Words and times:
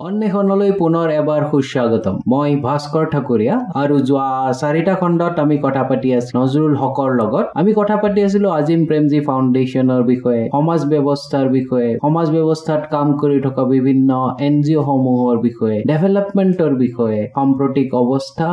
অন্বেষণলৈ 0.00 0.70
পুনৰ 0.80 1.08
এবাৰ 1.12 1.44
সুস্বাগতম। 1.52 2.18
মই 2.32 2.50
ভাস্কৰ 2.66 3.06
ঠাকুৰীয়া 3.12 3.54
আৰু 3.82 3.94
যোৱা 4.08 4.26
চাৰিটা 4.60 4.92
খণ্ডত 5.00 5.40
আমি 5.44 5.56
কথা 5.64 5.82
পাতি 5.88 6.08
আছো 6.18 6.30
নজৰুল 6.38 6.74
হকৰ 6.82 7.10
লগত। 7.20 7.46
আমি 7.60 7.72
কথা 7.78 7.96
পাতি 8.02 8.20
আছিলো 8.26 8.48
আজিম 8.58 8.80
প্ৰেমজী 8.88 9.20
ফাউণ্ডেশ্যনৰ 9.28 10.02
বিষয়ে 10.12 10.42
সমাজ 10.54 10.80
ব্যৱস্থাৰ 10.92 11.46
বিষয়ে 11.56 11.88
সমাজ 12.04 12.26
ব্যৱস্থাত 12.36 12.82
কাম 12.94 13.08
কৰি 13.22 13.38
থকা 13.46 13.62
বিভিন্ন 13.74 14.10
এন 14.48 14.54
জি 14.64 14.74
অ' 14.80 14.84
সমূহৰ 14.90 15.36
বিষয়ে 15.46 15.76
ডেভেলপমেণ্টৰ 15.90 16.72
বিষয়ে 16.84 17.18
সাম্প্ৰতিক 17.36 17.88
অৱস্থা 18.02 18.48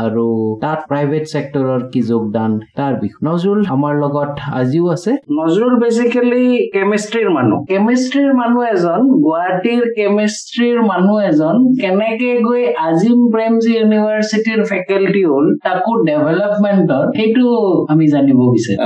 আৰু 0.00 0.26
তাত 0.64 0.78
প্ৰাইভেট 0.90 1.24
ছেক্টৰৰ 1.32 1.80
কি 1.92 2.00
যোগদান 2.10 2.50
তাৰ 2.78 2.92
বিষয়ে। 3.02 3.24
নজৰুল 3.30 3.60
আমাৰ 3.76 3.94
লগত 4.04 4.32
আজিও 4.60 4.84
আছে। 4.94 5.12
নজৰুল 5.40 5.74
বেচিকেলি 5.82 6.44
কেমিষ্ট্ৰিৰ 6.74 7.28
মানুহ। 7.38 7.58
কেমিষ্ট্ৰিৰ 7.70 8.30
মানুহ 8.42 8.62
এজন 8.74 9.00
গুৱাহাটীৰ 9.24 9.82
কেমিষ্ট্ৰিৰ 9.98 10.78
মানুহ 10.92 11.16
এজন 11.30 11.56
কেনেকে 11.82 12.30
গৈ 12.46 12.62
আজিম 12.86 13.18
প্ৰেমজী 13.34 13.72
ইউনিভাৰ্চিটিৰ 13.80 14.60
ফেকাল্টি 14.70 15.22
হ'ল 15.30 15.46
তাকো 15.66 15.92
ডেভেলপমেণ্টৰ 16.08 17.02
সেইটো 17.16 17.46
আমি 17.92 18.04
জানিব 18.14 18.38
বিচাৰিম। 18.54 18.78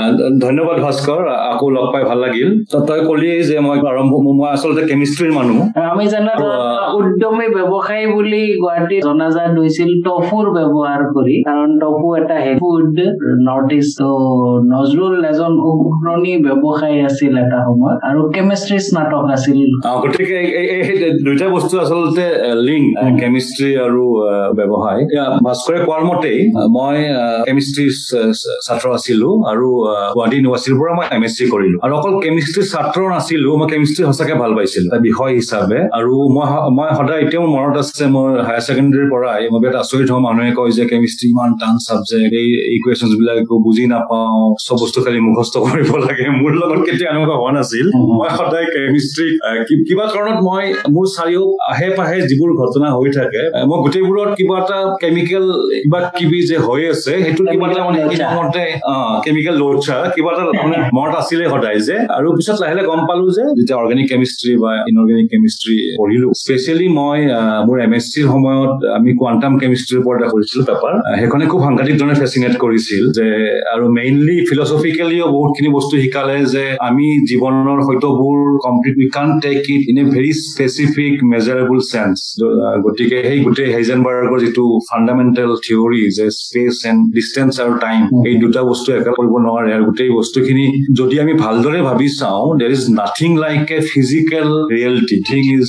ধন্যবাদ 0.45 0.77
ভাস্কৰ 0.85 1.23
আকৌ 1.53 1.67
লগ 1.77 1.87
পাই 1.93 2.03
ভাল 2.05 2.19
লাগিল। 2.25 2.49
তই 2.89 3.01
কলিয়েই 3.09 3.43
যে 3.43 3.57
মই 3.67 3.79
আৰম্ভ 3.93 4.13
মই 4.27 4.49
আচলতে 4.55 4.83
কেমিষ্ট্ৰিৰ 4.91 5.33
মানুহ। 5.39 5.59
আমি 5.93 6.05
আহ, 6.05 6.97
উদ্যমী 6.99 7.47
ব্যৱসায়ী 7.57 8.05
বুলি 8.15 8.43
গুৱাহাটীত 8.63 9.03
জনাজাত 9.05 9.53
হৈছিল 9.59 9.91
টফুৰ 10.07 10.47
ব্যৱহাৰ 10.57 11.01
কৰি। 11.17 11.37
কাৰণ 11.49 11.71
টফু 11.83 12.07
এটা 12.21 12.37
ফুড 12.61 12.97
নৰ্থ 13.49 13.71
ইষ্ট 13.73 13.99
নজৰুল 14.73 15.15
এজন 15.25 15.53
অগ্ৰণী 15.71 16.33
ব্যৱসায়ী 16.47 16.99
আছিল 17.09 17.33
এটা 17.45 17.59
সময়ত। 17.67 17.99
আৰু 18.09 18.21
কেমিষ্ট্ৰি 18.35 18.77
স্নাতক 18.87 19.25
আছিল। 19.37 19.61
গতিকে 20.03 20.39
দুইটা 21.27 21.47
বস্তু 21.49 21.75
আচলতে 21.79 21.94
লিংক 22.69 22.87
কেমিষ্ট্ৰি 23.21 23.71
আৰু 23.87 24.05
ব্যৱসায়। 24.59 24.99
এতিয়া 25.05 25.25
ভাস্কৰে 25.47 25.79
কোৱাৰ 25.87 26.03
মতেই 26.11 26.39
মই 26.77 26.97
কেমিষ্ট্ৰি 27.47 27.85
ছাত্ৰ 28.67 28.87
আছিলো 28.99 29.29
আৰু 29.53 29.67
গুৱাহাটী 30.15 30.37
ইউনিভাৰ্চিটিৰ 30.39 30.77
পৰা 30.81 30.93
মই 30.99 31.07
এম 31.17 31.23
এছ 31.27 31.33
চি 31.39 31.45
কৰিলো। 31.55 31.77
আৰু 31.85 31.93
অকল 31.99 32.13
কেমিষ্ট্ৰি 32.25 32.63
ছাত্ৰ 32.73 32.99
নাছিলো 33.15 33.51
মই 33.61 33.67
কেমিষ্ট্ৰি 33.73 34.03
সঁচাকে 34.09 34.35
ভাল 34.43 34.51
পাইছিলো। 34.59 34.87
এটা 34.91 35.01
বিষয় 35.09 35.33
হিচাপে। 35.41 35.81
আৰু 35.99 36.15
মই 36.37 36.47
মই 36.79 36.89
সদায় 36.99 37.21
এতিয়াও 37.25 37.47
মনত 37.55 37.77
আছে 37.83 38.05
মোৰ 38.15 38.29
হায়াৰ 38.47 38.63
ছেকেণ্ডেৰীৰ 38.67 39.09
পৰাই 39.15 39.41
মই 39.53 39.61
বিৰাট 39.63 39.77
আচৰিত 39.85 40.09
হওঁ 40.13 40.23
মানুহে 40.29 40.51
কয় 40.59 40.73
যে 40.79 40.85
কেমিষ্ট্ৰি 40.93 41.27
ইমান 41.35 41.51
টান 41.61 41.75
চাবজেক্ট 41.87 42.33
এই 42.41 42.49
ইকুৱেশ্যন 42.77 43.09
বিলাক 43.19 43.39
বুজি 43.65 43.85
নাপাওঁ 43.93 44.43
চব 44.67 44.77
বস্তু 44.83 44.99
খালি 45.05 45.19
মুখস্থ 45.29 45.55
কৰিব 45.67 45.91
লাগে 46.07 46.25
মোৰ 46.41 46.53
লগত 46.61 46.81
কেতিয়া 46.87 47.09
এনেকুৱা 47.13 47.37
হোৱা 47.41 47.53
নাছিল। 47.57 47.87
মই 48.19 48.29
সদায় 48.39 48.67
কেমিষ্ট্ৰি 48.75 49.27
কিবা 49.89 50.05
কাৰণত 50.15 50.39
মই 50.49 50.65
মোৰ 50.95 51.07
চাৰিও 51.17 51.45
আহে 51.71 51.84
পাহে 51.99 52.19
যিবোৰ 52.31 52.51
ঘটনা 52.63 52.89
হৈ 52.97 53.09
থাকে 53.19 53.43
মই 53.69 53.79
গোটেইবোৰত 53.85 54.31
কিবা 54.39 54.57
এটা 54.63 54.79
কেমিকেল 55.03 55.45
কিবা 55.83 55.99
কিবি 56.19 56.41
যে 56.51 56.57
হৈ 56.67 56.83
আছে 56.93 57.13
সেইটো 57.25 57.43
কিবা 57.53 57.67
এটা 57.71 57.83
মানে 57.89 58.01
মতে 58.39 58.65
কেমিকেল 59.25 59.55
লোচা 59.63 59.97
কিবা 60.15 60.31
এটা 60.35 60.43
মানে 60.65 60.79
মনত 60.97 61.15
আছিলে 61.21 61.45
সদায় 61.55 61.81
যে। 61.89 61.97
আৰু 62.17 62.29
পিছত 62.39 62.57
লাহে 62.63 62.75
লাহে 62.77 62.87
গম 62.91 63.01
পালো 63.09 63.27
যে 63.37 63.45
যেতিয়া 63.59 63.77
অৰ্গেনিক 63.83 64.07
কেমিষ্ট্ৰি 64.13 64.51
বা 64.63 64.71
ইনঅৰ্গেনিক 64.91 65.27
কেমিষ্ট্ৰি 65.33 65.75
পঢ়িলো 66.01 66.29
স্পেচিয়েলি 66.43 66.89
মই 66.99 67.19
মোৰ 67.67 67.77
এম 67.87 67.93
এছ 67.99 68.05
চিৰ 68.13 68.27
সময়ত 68.35 68.73
আমি 68.97 69.11
কোৱাণ্টাম 69.21 69.53
কেমিষ্ট্ৰিৰ 69.63 69.99
ওপৰত 70.03 70.17
এটা 70.19 70.29
কৰিছিলো 70.35 70.63
পেপাৰ 70.69 70.93
সেইখনে 71.21 71.45
খুব 71.53 71.61
সাংঘাতিক 71.67 71.95
ধৰণে 72.01 72.15
ফেচিনেট 72.23 72.55
কৰিছিল 72.65 73.03
যে 73.19 73.27
আৰু 73.75 73.85
মেইনলি 73.99 74.37
ফিলচফিকেলিও 74.49 75.27
বহুতখিনি 75.37 75.69
বস্তু 75.77 75.95
শিকালে 76.03 76.37
যে 76.55 76.65
আমি 76.89 77.07
জীৱনৰ 77.31 77.79
সত্যবোৰ 77.89 78.39
complete 78.67 78.95
we 79.03 79.09
can 79.17 79.29
take 79.45 79.59
it 79.75 79.83
in 79.91 79.97
a 80.03 80.05
very 80.15 80.33
specific 80.51 81.15
measurable 81.33 81.74
chance 81.85 82.17
গতিকে 82.85 83.19
সেই 83.25 83.41
গোটেই 83.41 83.69
হেইজেনবাৰ্গৰ 83.75 84.39
যিটো 84.45 84.65
ফাণ্ডামেণ্টেল 84.89 85.51
থিয়ৰি 85.65 86.03
যে 86.19 86.27
স্পেচ 86.41 86.75
এণ্ড 86.87 87.01
ডিষ্টেঞ্চ 87.17 87.53
আৰু 87.61 87.73
টাইম 87.85 88.01
এই 88.29 88.35
দুটা 88.45 88.61
বস্তু 88.71 88.89
একে 88.93 89.13
কৰিব 89.19 89.35
নোৱাৰে 89.47 89.71
আৰু 89.77 89.85
গোটেই 89.85 90.11
বস্তুখিনি 90.11 90.65
যদি 91.01 91.17
আমি 91.21 91.35
ভালদৰে 91.45 91.81
ভাবি 91.89 92.09
চাওঁ 92.21 92.47
there 92.61 92.71
is 92.71 92.85
nothing 93.01 93.31
like 93.45 93.65
a 93.71 93.79
physical 93.93 94.49
reality 94.71 95.17
thing 95.29 95.43
is 95.59 95.69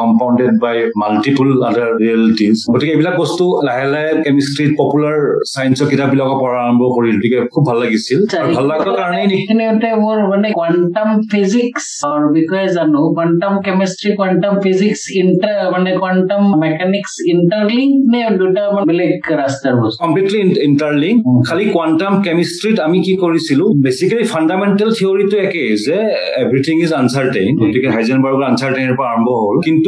compounded 0.00 0.52
by 0.64 0.76
multiple 1.02 1.48
other 1.70 1.90
realities 2.02 2.56
গতিকে 2.72 2.92
এইবিলাক 2.94 3.16
বস্তু 3.22 3.44
লাহে 3.68 3.86
লাহে 3.92 4.10
কেমিষ্ট্ৰিত 4.24 4.70
পপুলাৰ 4.80 5.16
চায়েন্সৰ 5.54 5.86
কিতাপবিলাকৰ 5.92 6.36
পঢ়া 6.42 6.60
আৰম্ভ 6.66 6.82
কৰিলো 6.96 7.18
গতিকে 7.18 7.38
খুব 7.54 7.62
ভাল 7.68 7.76
লাগিছিল। 7.82 8.18
ভাল 8.56 8.64
লগাৰ 8.70 8.90
কাৰণেই 9.00 9.26
নেকি 9.30 9.42
এইখিনিতে 9.42 9.90
মোৰ 10.04 10.18
মানে 10.32 10.48
কোৱাণ্টাম 10.58 11.08
ফিজিক্সৰ 11.32 12.20
বিষয়ে 12.36 12.68
জানো। 12.76 13.00
Quantum 13.16 13.52
chemistry 13.66 14.08
quantum 14.18 14.54
physics 14.64 15.02
inter 15.22 15.56
মানে 15.74 15.90
কোৱাণ্টাম 16.00 16.42
মেকানিক্স 16.64 17.12
ইণ্টাৰলিংক 17.34 17.92
নে 18.12 18.20
দুটা 18.40 18.64
বেলেগ 18.90 19.12
ৰাস্তাৰ 19.42 19.74
বস্তু? 19.82 19.98
Completely 20.04 20.40
interlink. 20.68 21.18
খালি 21.48 21.64
কোৱাণ্টাম 21.76 22.12
কেমিষ্ট্ৰিত 22.26 22.76
আমি 22.86 22.98
কি 23.06 23.14
কৰিছিলো 23.24 23.64
বেচিকেলি 23.84 24.24
ফাণ্ডামেণ্টেল 24.34 24.90
থিয়ৰিটো 24.98 25.36
একেই 25.46 25.70
যে 25.86 25.98
এভৰিথিং 26.42 26.74
ইজ 26.84 26.90
আনচাৰ্টেইন 27.00 27.48
গতিকে 27.60 27.88
হাইজেনবাৰ্গৰ 27.96 28.44
আনচাৰ্টেইনৰ 28.50 28.94
পৰা 28.98 29.08
আৰম্ভ 29.14 29.28
হ'ল। 29.42 29.56
কিন্তু 29.66 29.85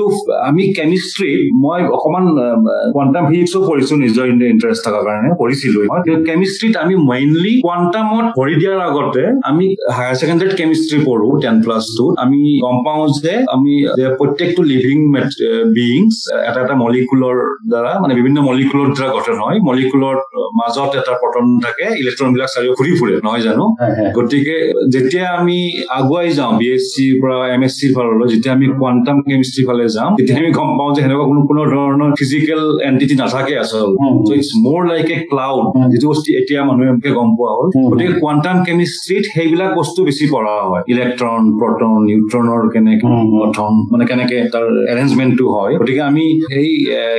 আমি 0.49 0.63
কেমিষ্ট্ৰিত 0.79 1.41
মই 1.65 1.81
অকমান 1.97 2.25
কোৱাণ্টাম 2.95 3.25
ফিজিক্সো 3.31 3.59
পঢ়িছো 3.69 3.95
নিজৰ 4.05 4.25
ইণ্টাৰেষ্ট 4.55 4.83
থকাৰ 4.87 5.03
কাৰণে 5.09 5.29
পঢ়িছিলো 5.41 5.79
মই। 5.91 5.99
কিন্তু 6.05 6.21
কেমিষ্ট্ৰিত 6.29 6.75
আমি 6.85 6.95
মেইনলি 7.11 7.53
কোৱাণ্টামত 7.67 8.25
ভৰি 8.39 8.55
দিয়াৰ 8.61 8.79
আগতে 8.89 9.23
আমি 9.51 9.65
হায়াৰ 9.97 10.15
ছেকেণ্ডাৰীত 10.21 10.55
কেমিষ্ট্ৰি 10.61 10.97
পঢ়ো 11.07 11.29
টেন 11.43 11.57
প্লাছ 11.65 11.85
টুত 11.97 12.13
আমি 12.25 12.41
গম 12.65 12.77
পাওঁ 12.87 13.03
যে 13.25 13.35
আমি 13.55 13.73
প্ৰত্যেকটো 14.19 14.61
লিভিং 14.73 14.99
বিয়িংছ 15.77 16.15
এটা 16.49 16.59
এটা 16.65 16.75
মলিকুলৰ 16.85 17.37
দ্বাৰা 17.73 17.93
মানে 18.03 18.13
বিভিন্ন 18.19 18.39
মলিকুলৰ 18.49 18.89
দ্বাৰা 18.97 19.11
গঠন 19.17 19.37
হয়। 19.45 19.59
মলিকুলৰ 19.69 20.17
মাজত 20.61 20.91
এটা 21.01 21.13
প্ৰটন 21.23 21.47
থাকে 21.65 21.87
ইলেক্ট্ৰন 22.03 22.29
বিলাক 22.35 22.51
চাৰিও 22.55 22.73
ঘূৰি 22.79 22.93
ফুৰে 22.99 23.15
নহয় 23.27 23.43
জানো? 23.49 23.65
গতিকে 24.17 24.57
যেতিয়া 24.95 25.27
আমি 25.41 25.59
আগুৱাই 25.99 26.29
যাওঁ 26.39 26.53
বি 26.61 26.67
এছ 26.75 26.83
চিৰ 26.95 27.13
পৰা 27.23 27.37
এম 27.55 27.63
এছ 27.67 27.73
চিৰ 27.81 27.91
ফাললৈ 27.97 28.27
যেতিয়া 28.35 28.53
আমি 28.57 28.67
কোৱাণ্টাম 28.81 29.17
কেমিষ্ট্ৰি 29.29 29.63
ফালে 29.69 29.85
যাওঁ 29.97 30.11
তেতিয়া 30.17 30.39
আমি 30.39 30.51
গম 30.53 30.71
পাওঁ 30.79 30.91
যে 30.95 31.01
সেনেকুৱা 31.03 31.27
কোনো 31.31 31.41
কোনো 31.49 31.63
ধৰণৰ 31.73 32.11
ফিজিকেল 32.19 32.61
এণ্টিটি 32.89 33.15
নাথাকে 33.15 33.55
আচল 33.59 33.89
ইটছ 34.37 34.51
মোৰ 34.65 34.81
লাইক 34.91 35.09
এ 35.11 35.17
ক্লাউড। 35.31 35.65
যিটো 35.93 36.07
বস্তু 36.09 36.29
এতিয়া 36.41 36.61
মানুহে 36.65 37.11
গম 37.19 37.29
পোৱা 37.37 37.53
হ'ল। 37.57 37.67
গতিকে 37.91 38.13
কোৱাণ্টাম 38.21 38.57
কেমিষ্ট্ৰিত 38.65 39.25
সেইবিলাক 39.35 39.71
বস্তু 39.79 39.99
বেছি 40.05 40.25
পঢ়া 40.33 40.57
হয়। 40.69 40.83
ইলেক্ট্ৰন 40.93 41.43
প্ৰটন 41.61 41.93
নিউট্ৰনৰ 42.09 42.63
কেনেকে। 42.73 43.07
গঠন 43.43 43.73
মানে 43.93 44.05
কেনেকে 44.07 44.39
তাৰ 44.53 44.65
এৰেঞ্জমেণ্টটো 44.93 45.45
হয়। 45.55 45.73
গতিকে 45.81 46.03
আমি 46.11 46.25
সেই 46.53 46.69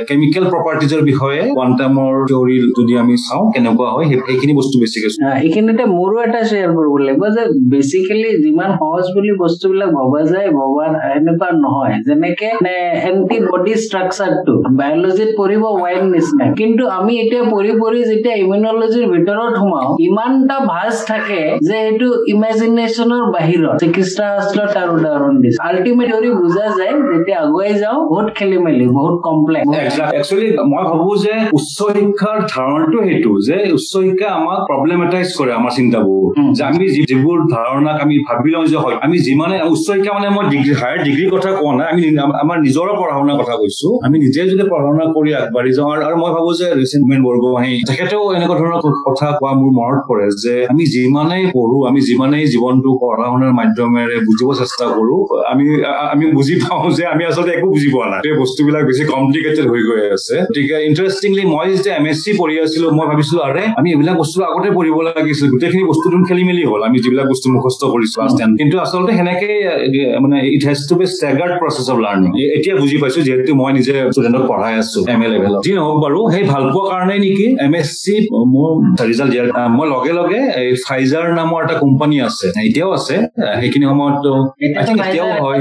কেমিকেল 0.08 0.44
প্ৰপাৰ্টিজৰ 0.44 1.00
বিষয়ে 1.02 1.40
কোৱাণ্টামৰ 1.56 2.12
থিয়ৰি 2.28 2.56
যদি 2.78 2.92
আমি 2.96 3.14
চাওঁ 3.16 3.44
কেনেকুৱা 3.52 3.88
হয় 3.90 4.04
সেই- 4.04 4.22
সেইখিনি 4.26 4.52
বস্তু 4.52 4.76
বেছিকে 4.80 5.08
এইখিনিতে 5.42 5.84
মোৰো 5.96 6.16
এটা 6.26 6.40
শ্বেয়াৰ 6.44 6.70
কৰিব 6.76 6.94
লাগিব 7.06 7.22
যে 7.36 7.42
বেচিকেলি 7.70 8.30
যিমান 8.44 8.70
সহজ 8.72 9.04
বুলি 9.14 9.32
বস্তুবিলাক 9.38 9.90
ভবা 9.90 10.20
যায় 10.22 10.48
ভবা 10.50 10.84
এনেকুৱা 11.16 11.48
নহয়। 11.64 11.94
যেনেকে 12.06 12.48
এন্টি 13.10 13.36
বডি 13.50 13.74
ষ্ট্ৰাকচাৰটো 13.84 14.52
বায়লজিত 14.80 15.30
পঢ়িব 15.38 15.64
ৱাইন 15.82 16.02
নিচিনা 16.14 16.44
কিন্তু 16.60 16.82
আমি 16.98 17.12
এতিয়া 17.22 17.42
পঢ়ি 17.52 17.72
পঢ়ি 17.80 18.00
যেতিয়া 18.10 18.34
ইমিউনলজিৰ 18.44 19.06
ভিতৰত 19.14 19.52
সোমাও 19.60 19.88
ইমানটা 20.08 20.56
ভাজ 20.72 20.94
থাকে 21.10 21.42
যে 21.68 21.76
সেইটো 21.84 22.08
ইমেজিনেশ্যনৰ 22.34 23.24
বাহিৰত। 23.36 23.74
চিকিৎসা 23.84 24.26
শাস্ত্ৰত 24.36 24.68
তাৰ 24.76 24.88
উদাহৰণ 24.96 25.34
দিছে। 25.42 25.58
আল্টিমেট 25.68 26.08
থিয়ৰি 26.10 26.30
বুজা 26.42 26.66
যায় 26.78 26.94
যেতিয়া 27.10 27.38
আগুৱাই 27.44 27.72
যাওঁ 27.82 27.98
বহুত 28.12 28.28
খেলি 28.38 28.58
মেলি 28.64 28.86
বহুত 28.96 29.16
কমপ্লেক্স 29.26 29.66
একচুৱেলি 30.18 30.48
মই 30.72 30.82
ভাবো 30.90 31.12
যে 31.24 31.34
উচ্চ 31.58 31.78
শিক্ষাৰ 31.96 32.38
ধাৰণাটো 32.54 32.98
সেইটো 33.08 33.32
যে 33.48 33.56
উচ্চ 33.78 33.92
শিক্ষা 34.06 34.28
আমাক 34.38 34.58
প্ৰব্লেমেটাইজ 34.68 35.28
কৰে 35.38 35.52
আমাৰ 35.58 35.72
চিন্তাবোৰ। 35.78 36.24
যে 36.56 36.62
আমি 36.70 36.84
যিবোৰ 37.10 37.38
ধাৰণাক 37.56 37.96
আমি 38.04 38.16
ভাবি 38.28 38.50
লওঁ 38.54 38.66
যে 38.72 38.78
হয় 38.84 38.96
আমি 39.04 39.16
যিমানে 39.26 39.56
উচ্চ 39.74 39.86
শিক্ষা 39.94 40.12
মানে 40.16 40.28
মই 40.36 40.44
ডিগ্ৰী 40.52 40.72
হায়াৰ 40.80 40.98
ডিগ্ৰীৰ 41.06 41.30
কথা 41.34 41.50
কোৱা 41.60 41.72
নাই 41.78 41.86
আমি 41.90 42.02
আমাৰ 42.50 42.62
নিজৰে 42.66 42.92
পঢ়া 43.00 43.14
শুনাৰ 43.18 43.36
কথা 43.40 43.54
কৈছো। 43.60 43.88
আমি 44.06 44.16
নিজে 44.18 44.40
যদি 44.52 44.64
পঢ়া 44.70 44.82
শুনা 44.86 45.04
কৰি 45.16 45.30
আগবাঢ়ি 45.40 45.72
যাওঁ 45.78 45.88
আৰু- 45.94 46.18
মই 46.22 46.30
ভাবো 46.36 46.50
যে 46.60 46.66
ৰিচেণ্ট 46.80 47.04
মেন 47.10 47.20
বৰগোহাঁই 47.26 47.72
তেখেতেও 47.90 48.22
এনেকুৱা 48.36 48.56
ধৰণৰ 48.60 48.80
কথা 49.06 49.26
কোৱা 49.38 49.52
মোৰ 49.60 49.70
মনত 49.78 50.00
পৰে 50.08 50.26
যে 50.42 50.54
আমি 50.72 50.84
যিমানেই 50.94 51.44
পঢ়ো 51.54 51.78
আমি 51.88 52.00
যিমানেই 52.00 52.44
জীৱনটো 52.52 52.90
পঢ়া 53.02 53.26
শুনাৰ 53.32 53.52
মাধ্যমেৰে 53.60 54.16
বুজিব 54.26 54.48
চেষ্টা 54.60 54.84
কৰো 54.96 55.16
আমি 55.52 55.64
আমি 56.14 56.24
বুজি 56.36 56.54
পাওঁ 56.62 56.90
যে 56.90 57.04
আমি 57.06 57.22
আচলতে 57.24 57.50
একো 57.52 57.66
বুজি 57.74 57.88
পোৱা 57.94 58.06
নাই। 58.12 58.20
বস্তুবিলাক 58.42 58.82
বেছি 58.86 59.02
কমপ্লিকেটেড 59.14 59.66
হৈ 59.72 59.82
গৈ 59.88 60.00
আছে। 60.16 60.34
গতিকে 60.48 60.76
ইণ্টাৰেষ্টিংলি 60.88 61.42
মই 61.54 61.66
যেতিয়া 61.72 61.94
এম 61.96 62.06
এছ 62.06 62.18
চি 62.24 62.30
পঢ়ি 62.38 62.54
আছিলো 62.60 62.86
মই 62.90 63.06
ভাবিছিলো 63.06 63.40
আৰে 63.42 63.62
আমি 63.78 63.88
এইবিলাক 63.90 64.16
বস্তু 64.16 64.36
আগতে 64.44 64.68
পঢ়িব 64.76 64.96
লাগিছিল। 65.08 65.46
গোটেইখিনি 65.50 65.84
বস্তু 65.84 66.06
খেলি 66.28 66.42
মেলি 66.44 66.62
হ'ল। 66.70 66.80
আমি 66.88 66.98
যিবিলাক 67.04 67.26
বস্তু 67.32 67.46
মুখস্থ 67.54 67.82
কৰিছো 67.94 68.18
কিন্তু 68.60 68.76
আচলতে 68.78 69.12
সেনেকে 69.16 69.50
এ, 69.86 70.18
মানে 70.20 70.36
it 70.54 70.62
has 70.68 70.80
to 70.88 70.94
be 70.96 71.06
staggered 71.16 71.52
process 71.60 71.86
of 71.92 71.98
learning 72.06 72.29
এতিয়া 72.56 72.74
বুজি 72.80 72.96
পাইছো 73.02 73.20
যিহেতু 73.26 73.52
মই 73.60 73.70
নিজে 73.78 73.94
ষ্টুডেণ্টক 74.12 74.42
পঢ়াই 74.50 74.74
আছো 74.82 74.98
এম 75.12 75.20
এ 75.24 75.28
লেভেলত 75.32 75.60
যি 75.66 75.72
নহওক 75.78 75.98
বাৰু 76.04 76.18
সেই 76.32 76.44
ভাল 76.52 76.62
পোৱা 76.74 76.86
কাৰণে 76.90 77.16
নেকি? 77.24 77.46
এম 77.66 77.74
এছ 77.80 77.88
চি 78.04 78.14
মোৰ 78.52 78.70
ৰিজাল্ট 79.10 79.30
দিয়াৰ 79.32 79.46
মই 79.78 79.86
লগে 79.94 80.12
লগে 80.18 80.40
এই 80.62 80.68
ফাইজাৰ 80.86 81.24
নামৰ 81.40 81.60
এটা 81.66 81.76
কোম্পানী 81.84 82.16
আছে 82.28 82.46
এতিয়াও 82.68 82.90
আছে 82.98 83.14
সেইখিনি 83.60 83.86
think 84.86 84.98
এতিয়াও 85.06 85.28
হয় 85.42 85.58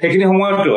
সেইখিনি 0.00 0.24
সময়তো 0.32 0.72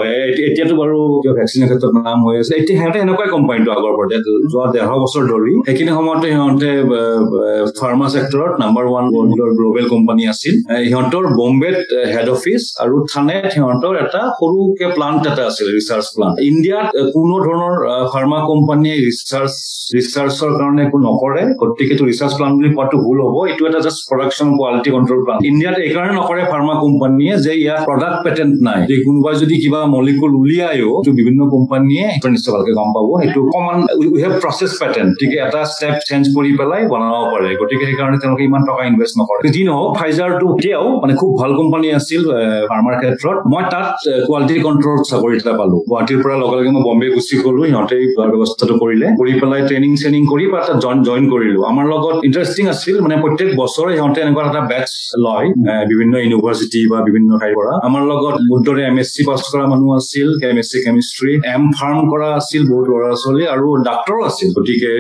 এতিয়াতো 0.50 0.76
বাৰু 0.82 0.98
ভেকচিনৰ 1.38 1.66
ক্ষেত্ৰত 1.70 1.92
নাম 2.08 2.18
হৈ 2.26 2.36
আছে? 2.42 2.54
এতিয়া 2.60 2.76
সিহঁতে 2.80 3.00
এনেকুৱাই 3.06 3.30
কোম্পানীটো 3.36 3.70
আগৰ 3.78 3.94
পৰা 3.98 4.08
যোৱা 4.52 4.66
দেৰ 4.74 4.86
বছৰ 5.04 5.24
ধৰি 5.32 5.54
সেইখিনি 5.68 5.92
সময়তে 6.00 6.28
সিহঁতে 6.34 6.72
ফাৰ্মা 7.80 8.08
চেক্টৰত 8.16 8.54
নাম্বাৰ 8.64 8.84
ওৱান 8.92 9.06
গ্ল'বেল 9.58 9.86
কোম্পানী 9.94 10.24
আছিল। 10.34 10.56
সিহঁতৰ 10.90 11.26
বম্বেত 11.40 11.78
হেড 12.14 12.28
অফিচ 12.36 12.64
আৰু 12.84 12.96
থানেত 13.14 13.44
সিহঁতৰ 13.54 13.94
এটা 14.04 14.22
সৰুকে 14.40 14.88
প্লান্ট 14.96 15.22
এটা 15.32 15.44
আছিল 15.50 15.68
ৰিচাৰ্চ 15.78 16.06
প্লান্ট 16.16 16.36
ইণ্ডিয়াত 16.50 16.88
কোনো 17.16 17.36
ধৰণৰ 17.46 17.76
ফাৰ্মা 18.14 18.40
কোম্পানীয়ে 18.50 18.96
ৰিচাৰ্চ 19.08 19.54
ৰিচাৰ্চৰ 19.98 20.52
কাৰণে 20.60 20.82
একো 20.88 20.98
নকৰে 21.08 21.42
গতিকে 21.62 21.92
এইটো 21.94 22.06
ৰিচাৰ্চ 22.12 22.34
প্লান্ট 22.38 22.54
বুলি 22.58 22.70
কোৱাটো 22.76 22.98
ভুল 23.06 23.18
হ'ব। 23.26 23.36
এইটো 23.52 23.64
এটা 23.70 23.80
just 23.86 24.02
production 24.10 24.48
quality 24.60 24.90
control 24.96 25.20
plant 25.26 25.42
ইণ্ডিয়াত 25.52 25.76
এইকাৰণে 25.88 26.14
নকৰে 26.20 26.44
ফাৰ্মা 26.52 26.74
কোম্পানীয়ে 26.84 27.34
যে 27.46 27.54
ইয়াত 27.64 27.82
প্ৰডাক্ট 27.90 28.20
পেটেণ্ট 28.26 28.56
নাই। 28.68 28.80
যে 28.90 28.96
কোনোবাই 29.06 29.36
যদি 29.44 29.56
কিবা 29.64 29.80
মলিকুল 29.96 30.32
উলিয়ায়ো 30.42 30.90
এইটো 31.00 31.12
বিভিন্ন 31.20 31.42
কোম্পানীয়ে 31.56 32.06
নিশ্চয় 32.36 32.52
ভালকে 32.56 32.72
গম 32.80 32.90
পাব। 32.96 33.08
সেইটো 33.22 33.40
অকমান 33.50 33.78
উই 34.14 34.20
হেভ 34.24 34.34
প্ৰচেছ 34.44 34.72
পেটেণ্ট 34.82 35.12
গতিকে 35.16 35.38
এটা 35.46 35.62
ষ্টেপ 35.74 35.96
চেঞ্জ 36.10 36.24
কৰি 36.36 36.52
পেলাই 36.60 36.82
বনাব 36.94 37.16
পাৰে। 37.34 37.50
গতিকে 37.62 37.84
সেইকাৰণে 37.90 38.18
তেওঁলোকে 38.24 38.44
ইমান 38.50 38.62
টকা 38.70 38.82
ইনভেষ্ট 38.92 39.14
নকৰে। 39.22 39.40
যি 39.56 39.62
নহওক 39.70 39.92
ফাইজাৰটো 40.00 40.48
এতিয়াও 40.56 40.88
মানে 41.02 41.14
খুব 41.22 41.32
ভাল 41.42 41.52
কোম্পানী 41.60 41.88
আছিল 42.00 42.22
ফাৰ্মাৰ 42.70 42.95
ক্ষেত্ৰত 43.02 43.38
মই 43.54 43.64
তাত 43.74 43.88
কোৱালিটি 44.28 44.56
কণ্ট্ৰল 44.68 44.98
চাকৰি 45.10 45.34
এটা 45.40 45.54
পালো। 45.60 45.78
গুৱাহাটীৰ 45.90 46.20
পৰা 46.24 46.36
লগে 46.44 46.56
লগে 46.60 46.70
মই 46.76 46.84
বম্বে 46.88 47.08
গুচি 47.16 47.36
গলো। 47.46 47.62
সিহঁতে 47.70 47.98
ব্যৱস্থাটো 48.32 48.76
কৰিলে। 48.82 49.08
কৰি 49.20 49.34
পেলাই 49.42 49.62
ট্ৰেইনিং 49.70 49.92
চেনিং 50.02 50.22
কৰি 50.32 50.46
বা 50.54 50.60
তাত 50.68 50.78
জইন 51.08 51.24
কৰিলো। 51.34 51.60
আমাৰ 51.72 51.86
লগত 51.94 52.16
ইণ্টাৰেষ্টিং 52.28 52.64
আছিল 52.74 52.96
মানে 53.06 53.16
প্ৰত্যেক 53.24 53.50
বছৰে 53.62 53.92
সিহঁতে 53.98 54.20
এনেকুৱা 54.26 54.44
এটা 54.50 54.62
বেটচ 54.72 54.94
লয় 55.26 55.48
বিভিন্ন 55.92 56.14
ইউনিভাৰ্চিটি 56.24 56.82
বা 56.92 56.98
বিভিন্ন 57.08 57.30
ঠাইৰ 57.42 57.54
পৰা। 57.60 57.74
আমাৰ 57.88 58.02
লগত 58.12 58.36
মোৰ 58.50 58.60
দৰে 58.68 58.82
এম 58.92 58.98
এছ 59.02 59.10
চি 59.16 59.22
পাছ 59.30 59.42
কৰা 59.52 59.66
মানুহ 59.74 59.90
আছিল 60.00 60.28
M 60.52 60.58
S 60.62 60.68
C 60.72 60.78
chemistry 60.86 61.32
M 61.56 61.64
pharm 61.78 62.00
কৰা 62.12 62.28
আছিল 62.40 62.62
বহুত 62.72 62.86
ল'ৰা 62.92 63.10
ছোৱালী 63.22 63.44
আৰু 63.56 63.68
ডাক্তৰো 63.90 64.20
আছিল। 64.30 64.50
গতিকে 64.58 64.92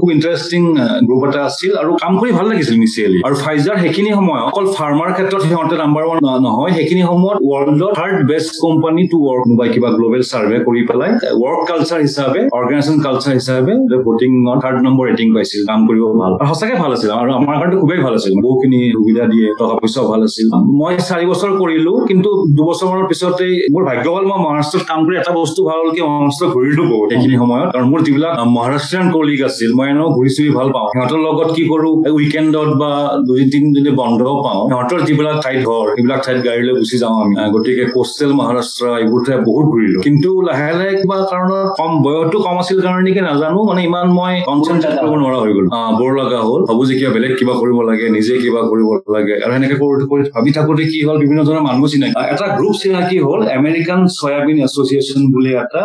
খুব 0.00 0.08
ইণ্টাৰেষ্টিং 0.16 0.62
গ্ৰুপ 1.08 1.22
এটা 1.28 1.40
আছিল 1.48 1.72
আৰু 1.82 1.90
কাম 2.02 2.12
কৰি 2.20 2.30
ভাল 2.38 2.46
লাগিছিল 2.50 2.74
ইনিচিয়েলি 2.80 3.18
আৰু 3.26 3.34
ফাইজাৰ 3.44 3.76
সেইখিনি 3.82 4.10
সময়ত 4.18 4.42
অকল 4.50 4.64
ফাৰ্মাৰ 4.78 5.10
ক্ষেত্ৰত 5.16 5.42
সিহঁতে 5.50 5.76
নাম্বাৰ 5.82 6.02
ওৱান 6.08 6.18
নহয় 6.46 6.72
সেইখিনি 6.76 7.02
সময়ত 7.10 7.35
ৱৰ্ল্ডৰ 7.50 7.92
third 7.98 8.18
best 8.30 8.52
company 8.64 9.02
to 9.12 9.18
work 9.28 9.44
বা 9.58 9.64
কিবা 9.72 9.88
গ্ল'বেল 9.96 10.22
চাৰ্ভে 10.32 10.58
কৰি 10.68 10.82
পেলাই 10.88 11.10
ৱৰ্ক 11.42 11.60
কালচাৰ 11.70 12.00
হিচাপে 12.06 12.40
অৰ্গেনাইজেশ্যন 12.58 12.98
কালচাৰ 13.06 13.34
হিচাপে 13.40 13.74
ভোটিঙত 14.06 14.48
থাৰ্ড 14.62 14.78
নম্বৰ 14.86 15.04
ৰেটিং 15.10 15.28
পাইছিল 15.36 15.60
কাম 15.70 15.80
কৰিব 15.88 16.04
ভাল। 16.20 16.32
আৰু 16.40 16.48
সঁচাকে 16.50 16.76
ভাল 16.82 16.90
আছিল 16.96 17.10
আৰু 17.22 17.30
আমাৰ 17.40 17.54
কাৰণে 17.60 17.76
খুবেই 17.82 18.00
ভাল 18.04 18.14
আছিল। 18.18 18.32
বহুখিনি 18.46 18.80
সুবিধা 18.96 19.24
দিয়ে 19.32 19.46
টকা 19.60 19.74
পইচাও 19.82 20.04
ভাল 20.12 20.20
আছিল। 20.28 20.46
মই 20.80 20.94
চাৰি 21.08 21.24
বছৰ 21.30 21.50
কৰিলো 21.62 21.92
কিন্তু 22.08 22.30
দুবছৰ 22.56 22.86
মানৰ 22.90 23.06
পিছতেই 23.10 23.54
মোৰ 23.74 23.82
ভাগ্য 23.90 24.06
হ'ল 24.14 24.24
মই 24.30 24.38
মহাৰাষ্ট্ৰত 24.46 24.82
কাম 24.90 25.00
কৰি 25.06 25.14
এটা 25.22 25.32
বস্তু 25.40 25.60
ভাল 25.68 25.78
হ'ল 25.82 25.90
কি 25.96 26.00
মহাৰাষ্ট্ৰ 26.08 26.46
ঘূৰিলো 26.54 26.82
বহুত 26.92 27.08
সেইখিনি 27.12 27.36
সময়ত। 27.42 27.68
কাৰণ 27.74 27.86
মোৰ 27.92 28.00
যিবিলাক 28.06 28.32
মহাৰাষ্ট্ৰিয়ান 28.56 29.06
কলিগ 29.16 29.40
আছিল 29.48 29.70
মই 29.78 29.86
এনেও 29.92 30.08
ঘূৰি 30.16 30.30
চুৰি 30.36 30.50
ভাল 30.58 30.68
পাওঁ। 30.74 30.86
সিহঁতৰ 30.94 31.20
লগত 31.26 31.48
কি 31.56 31.62
কৰো 31.72 31.88
উইকেণ্ডত 32.18 32.70
বা 32.82 32.90
দুই 33.28 33.42
তিন 33.52 33.64
যদি 33.76 33.90
বন্ধ 34.00 34.20
পাওঁ 34.46 34.60
সিহঁতৰ 34.70 35.00
যিবিলাক 35.06 35.36
ঠাইত 35.44 35.60
ঘৰ 35.68 35.84
সেইবিলাক 35.94 36.20
ঠাইত 36.26 36.38
গাড়ী 36.46 36.62
লৈ 36.66 36.74
গুচি 36.80 36.96
যাওঁ 37.02 37.14
আমি 37.26 37.34
গতিকে 37.54 37.84
কোষ্টেল 37.94 38.30
মহাৰাষ্ট্ৰ 38.40 38.84
এইবোৰ 39.00 39.20
ঠাই 39.26 39.38
বহুত 39.48 39.66
ঘূৰিলো। 39.74 39.98
কিন্তু 40.06 40.30
লাহে 40.48 40.70
লাহে 40.78 40.92
কিবা 41.00 41.16
কাৰণত 41.32 41.68
কম 41.80 41.92
বয়সটো 42.04 42.38
কম 42.46 42.56
আছিল 42.62 42.78
কাৰণে 42.86 43.02
নেকি 43.06 43.22
নাজানো 43.28 43.60
মানে 43.70 43.80
ইমান 43.88 44.06
মই 44.18 44.34
কনচেনট্ৰেট 44.50 44.94
কৰিব 45.02 45.14
নোৱাৰা 45.22 45.38
হৈ 45.42 45.52
গলো। 45.56 45.68
বৰ 46.00 46.10
লগা 46.20 46.40
হ'ল। 46.46 46.60
ভাবো 46.68 46.82
যে 46.88 46.94
কিবা 46.98 47.10
বেলেগ 47.16 47.32
কিবা 47.40 47.54
কৰিব 47.62 47.78
লাগে 47.90 48.06
নিজে 48.16 48.34
কিবা 48.42 48.60
কৰিব 48.70 48.88
লাগে। 49.16 49.34
আৰু 49.44 49.52
সেনেকে 49.54 49.76
কৰি 49.82 50.22
ভাবি 50.34 50.50
থাকোতে 50.56 50.84
কি 50.90 50.98
হ'ল 51.06 51.16
বিভিন্ন 51.24 51.40
ধৰণৰ 51.48 51.64
মানুহ 51.68 51.84
চিনাকি। 51.92 52.14
এটা 52.34 52.46
গ্ৰুপ 52.58 52.74
চিনাকি 52.82 53.16
হ'ল 53.26 53.40
আমেৰিকান 53.58 54.00
চয়াবিন 54.20 54.56
এছচিয়েশ্যন 54.66 55.20
বুলি 55.34 55.50
এটা 55.62 55.84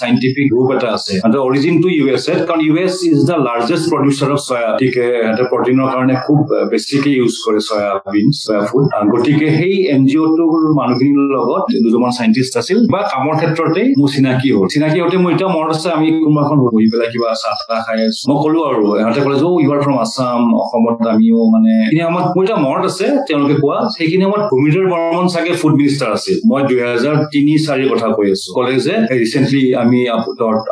চাইণ্টিফিক 0.00 0.46
গ্ৰুপ 0.52 0.68
এটা 0.76 0.88
আছে। 0.96 1.14
Origin 1.48 1.74
to 1.82 1.88
U 1.96 2.04
S 2.14 2.24
A 2.30 2.34
কাৰণ 2.48 2.60
U 2.66 2.74
S 2.84 2.94
is 3.10 3.18
the 3.30 3.36
largest 3.48 3.84
producer 3.92 4.28
of 4.36 4.40
soya 4.48 4.68
গতিকে 4.72 5.04
সিহঁতে 5.22 5.44
প্ৰটিনৰ 5.52 5.86
কাৰণে 5.94 6.14
খুব 6.26 6.38
বেছিকে 6.70 7.10
ইউজ 7.18 7.34
কৰে 7.44 7.60
চয়াবিন 7.68 8.26
চয়া 8.42 8.62
ফুড 8.68 8.84
গতিকে 9.12 9.48
সেই 9.58 9.76
এন 9.94 10.00
জি 10.08 10.16
অ'টোৰ 10.24 10.62
মানুহখিনিৰ 10.80 11.28
লগত 11.36 11.62
দুজনমান 11.84 12.12
চাইণ্টিষ্ট 12.18 12.52
আছিল 12.60 12.78
বা 12.94 13.00
কামৰ 13.12 13.34
ক্ষেত্ৰতে 13.40 13.82
মোৰ 14.00 14.08
চিনাকি 14.14 14.48
হ'ল। 14.54 14.66
চিনাকি 14.74 14.96
হওঁতে 15.02 15.16
মোৰ 15.22 15.30
এতিয়া 15.34 15.48
মনত 15.56 15.70
আছে 15.76 15.88
আমি 15.96 16.06
কোনোবাখন 16.24 16.58
বহি 16.64 16.86
পেলাই 16.92 17.08
কিবা 17.12 17.28
চাহ 17.42 17.56
তাহ 17.68 17.78
খাই 17.86 17.98
আছো। 18.08 18.22
মই 18.30 18.36
ক'লো 18.44 18.60
আৰু 18.70 18.82
সিহঁতে 18.98 19.20
ক'লে 19.24 19.36
যে 19.42 19.46
ইউ 19.64 19.70
আৰ 19.74 19.80
ফ্ৰম 19.84 19.96
আছাম 20.04 20.40
অসমত 20.62 20.96
আমিও 21.12 21.40
মানে 21.54 21.72
সেইখিনি 21.88 22.02
সময়ত 22.08 22.28
মোৰ 22.36 22.42
এতিয়া 22.44 22.58
মনত 22.66 22.84
আছে 22.90 23.06
তেওঁলোকে 23.28 23.56
কোৱা 23.62 23.76
সেইখিনি 23.96 24.24
সময়ত 24.26 24.44
ভূমিধৰ 24.52 24.84
বৰ্মন 24.92 25.26
চাগে 25.34 25.52
ফুড 25.60 25.74
মিনিষ্টাৰ 25.80 26.10
আছিল। 26.16 26.36
মই 26.50 26.60
দুহেজাৰ 26.68 27.14
তিনি 27.32 27.52
চাৰিৰ 27.66 27.88
কথা 27.92 28.08
কৈ 28.16 28.26
আছো। 28.34 28.48
ক'লে 28.56 28.74
যে 28.86 28.94
ৰিচেণ্টলি 29.22 29.62
আমি 29.82 29.98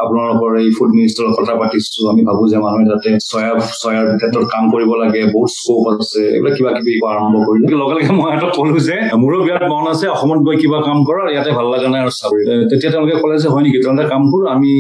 আপোনালোকৰ 0.05 0.51
এই 0.63 0.69
ফুড 0.77 0.91
মিনিষ্টাৰৰ 0.97 1.33
কথা 1.39 1.53
পাতিছো। 1.61 2.01
আমি 2.13 2.23
ভাবো 2.29 2.43
যে 2.51 2.57
মানুহে 2.65 2.85
যাতে 2.91 3.09
চয়া 3.31 3.53
চয়াৰ 3.83 4.07
ক্ষেত্ৰত 4.21 4.45
কাম 4.53 4.65
কৰিব 4.73 4.91
লাগে 5.03 5.21
বহুত 5.35 5.51
স্কোপ 5.59 5.85
আছে। 5.93 6.23
এইবিলাক 6.35 6.55
কিবা 6.59 6.71
কিবি 6.77 6.93
আৰম্ভ 7.13 7.35
কৰিলো। 7.47 7.67
লগে 7.83 7.95
লগে 7.97 8.13
মই 8.19 8.29
সিহঁতক 8.31 8.51
ক'লো 8.59 8.79
যে 8.89 8.97
মোৰো 9.23 9.37
বিৰাট 9.47 9.65
মন 9.73 9.85
আছে 9.95 10.07
অসমত 10.15 10.41
গৈ 10.47 10.57
কিবা 10.63 10.79
কাম 10.87 10.99
কৰা 11.09 11.23
ইয়াতে 11.35 11.51
ভাল 11.59 11.67
লগা 11.73 11.89
নাই 11.93 12.01
আৰু 12.05 12.13
চাকৰি 12.21 12.41
তেতিয়া 12.71 12.91
তেওঁলোকে 12.95 13.15
ক'লে 13.23 13.37
যে 13.43 13.49
হয় 13.53 13.63
নেকি? 13.65 13.79
তেওঁলোকে 13.85 14.07
কাম 14.13 14.23
কৰো 14.33 14.45
আমি 14.55 14.73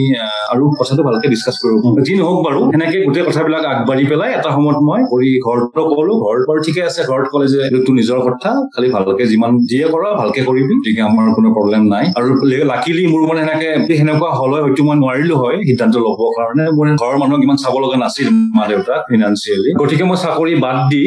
আৰু 0.52 0.64
কথাটো 0.78 1.02
ভালকে 1.08 1.26
ডিছকাছ 1.32 1.56
কৰো। 1.62 1.76
যি 2.06 2.12
নহওক 2.20 2.40
বাৰু 2.46 2.60
সেনেকে 2.72 2.98
গোটেই 3.06 3.24
কথাবিলাক 3.28 3.64
আগবাঢ়ি 3.72 4.04
পেলাই 4.10 4.30
এটা 4.38 4.50
সময়ত 4.56 4.78
মই 4.88 5.00
কৰি 5.12 5.30
ঘৰতো 5.46 5.82
ক'লো। 5.96 6.12
ঘৰত 6.24 6.42
বাৰু 6.48 6.58
ঠিকে 6.66 6.82
আছে 6.88 7.00
ঘৰত 7.10 7.26
ক'লে 7.32 7.46
যে 7.52 7.58
এইটো 7.76 7.90
নিজৰ 8.00 8.18
কথা 8.26 8.50
খালি 8.74 8.88
ভালকে 8.96 9.22
যিমান 9.32 9.50
যিয়ে 9.70 9.86
কৰা 9.94 10.08
ভালকে 10.20 10.40
কৰিবি 10.48 10.72
গতিকে 10.78 11.02
আমাৰ 11.10 11.26
কোনো 11.36 11.48
প্ৰব্লেম 11.56 11.82
নাই। 11.94 12.04
আৰু 12.18 12.28
লাকিলি 12.72 13.04
মোৰ 13.12 13.22
মানে 13.30 13.40
সেনেকে 13.44 13.70
সেনেকুৱা 13.98 14.30
হলে 14.40 14.58
হয়তো 14.64 14.82
মই 14.88 14.96
নোৱাৰিলো 15.02 15.34
হয় 15.42 15.56
সিদ্ধান্ত 15.68 15.94
ল'ব 16.04 16.20
কাৰণে। 16.38 16.64
মোৰ 16.76 16.86
ঘৰৰ 17.02 17.16
মানুহক 17.22 17.42
ইমান 17.46 17.56
চাব 17.62 17.74
লগা 17.84 17.96
নাছিল 18.04 18.28
মা 18.56 18.64
দেউতাক 18.70 19.00
ফিনান্সিয়েলি 19.10 19.70
গতিকে 19.80 20.04
মই 20.10 20.16
চাকৰি 20.24 20.52
বাদ 20.64 20.76
দি 20.90 21.02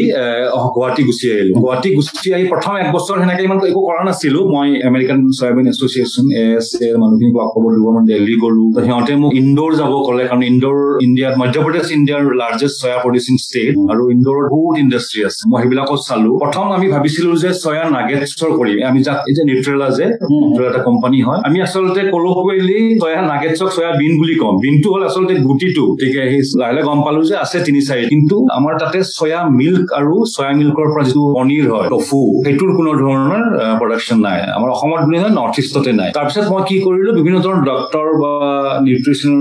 গুৱাহাটী 0.76 1.02
গুচি 1.08 1.26
আহিলো। 1.34 1.54
গুৱাহাটী 1.64 1.90
গুচি 1.98 2.30
আহি 2.36 2.46
প্ৰথম 2.54 2.74
এক 2.84 2.88
বছৰ 2.96 3.16
সেনেকে 3.22 3.42
ইমান 3.48 3.58
একো 3.72 3.82
কৰা 3.88 3.97
নাছিলো 4.08 4.40
মই 4.54 4.70
American 4.90 5.20
soybean 5.40 5.66
association 5.72 6.26
A 6.42 6.44
S 6.60 6.68
A 6.86 6.88
মানুহখিনিক 7.02 7.34
লগ 7.38 7.48
খবৰ 7.54 7.72
দিব 7.76 7.86
মই 7.96 8.04
দিল্লী 8.10 8.36
গলো। 8.44 8.64
সিহঁতে 8.86 9.14
মোক 9.22 9.32
ইন্দোৰ 9.42 9.72
যাব 9.80 9.92
ক'লে 10.08 10.24
কাৰণ 10.30 10.42
ইন্দোৰ 10.52 10.78
ইণ্ডিয়াত 11.08 11.34
মধ্যপ্ৰদেশ 11.42 11.86
ইণ্ডিয়াৰ 11.98 12.22
লাৰ্জেষ্ট 12.42 12.76
চয়া 12.82 12.98
প্ৰডিউচিং 13.04 13.36
ষ্টেট 13.46 13.74
আৰু 13.92 14.04
ইন্দোৰত 14.16 14.46
বহুত 14.54 14.76
ইণ্ডাষ্ট্ৰি 14.84 15.20
আছে। 15.28 15.42
মই 15.52 15.58
সেইবিলাকত 15.62 16.00
চালো। 16.08 16.32
প্ৰথম 16.44 16.66
আমি 16.78 16.88
ভাবিছিলো 16.96 17.30
যে 17.44 17.50
চয়া 17.64 17.84
নাগেটছৰ 17.96 18.52
কৰিম। 18.60 18.78
আমি 18.90 19.00
যাক 19.08 19.18
যে 19.38 19.44
নিউট্ৰেলা 19.50 19.88
যে 19.98 20.06
এটা 20.70 20.82
কোম্পানী 20.88 21.20
হয়। 21.28 21.40
আমি 21.48 21.58
আচলতে 21.66 22.02
কলকুৱেলি 22.14 22.80
চয়া 23.02 23.22
নাগেটছক 23.32 23.70
চয়া 23.78 23.92
বিন 24.00 24.14
বুলি 24.20 24.36
কম। 24.42 24.54
বিনটো 24.64 24.88
হ'ল 24.94 25.04
আচলতে 25.10 25.34
গুটিটো। 25.48 25.86
গতিকে 25.92 26.22
সেই 26.32 26.42
লাহে 26.60 26.74
লাহে 26.76 26.86
গম 26.90 27.00
পালো 27.06 27.22
যে 27.30 27.36
আছে 27.44 27.58
তিনি 27.68 27.80
চাৰি। 27.88 28.04
কিন্তু 28.14 28.36
আমাৰ 28.58 28.74
তাতে 28.82 29.00
চয়া 29.18 29.40
মিল্ক 29.60 29.86
আৰু 30.00 30.14
চয়া 30.36 30.52
মিল্কৰ 30.60 30.86
পৰা 30.94 31.04
যিটো 31.08 31.22
পনীৰ 31.38 31.66
হয় 31.74 31.88
টফু 31.94 32.22
সেইটোৰ 32.46 32.70
কোনো 32.78 32.92
ধৰণৰ 33.02 33.44
প্ৰডাকশ্যন 33.88 34.18
নাই। 34.28 34.38
আমাৰ 34.58 34.70
অসমত 34.76 35.02
বুলি 35.06 35.18
নহয় 35.18 35.34
নৰ্থ 35.40 35.56
ইষ্টতে 35.64 35.92
নাই। 36.00 36.10
তাৰপিছত 36.18 36.46
মই 36.54 36.62
কি 36.70 36.78
কৰিলো 36.86 37.12
বিভিন্ন 37.20 37.38
ধৰণৰ 37.46 37.64
ডক্তৰ 37.72 38.06
বা 38.22 38.34
নিউট্ৰিচনেল 38.88 39.40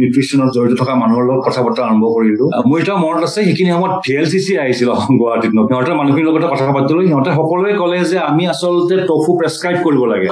নিউট্ৰিচনত 0.00 0.48
জড়িত 0.56 0.74
থকা 0.80 0.94
মানুহৰ 1.02 1.22
লগত 1.28 1.40
কথা 1.48 1.60
বতৰা 1.66 1.82
আৰম্ভ 1.88 2.04
কৰিলো। 2.16 2.44
মোৰ 2.68 2.76
এতিয়া 2.82 2.96
মনত 3.04 3.22
আছে 3.28 3.40
সেইখিনি 3.46 3.70
সময়ত 3.74 3.94
ভি 4.04 4.12
এল 4.20 4.26
চি 4.32 4.38
চি 4.46 4.52
আহিছিল 4.64 4.88
অসম 4.96 5.14
গুৱাহাটীত 5.20 5.52
ন। 5.56 5.58
সিহঁতৰ 5.68 5.94
মানুহখিনিৰ 6.00 6.26
লগতে 6.28 6.46
কথা 6.52 6.64
পাতিলো 6.76 7.00
সিহঁতে 7.08 7.30
সকলোৱে 7.38 7.72
ক'লে 7.80 7.98
যে 8.12 8.18
আমি 8.30 8.42
আচলতে 8.52 8.94
টফু 9.10 9.30
প্ৰেছক্ৰাইব 9.40 9.76
কৰিব 9.86 10.02
লাগে। 10.12 10.26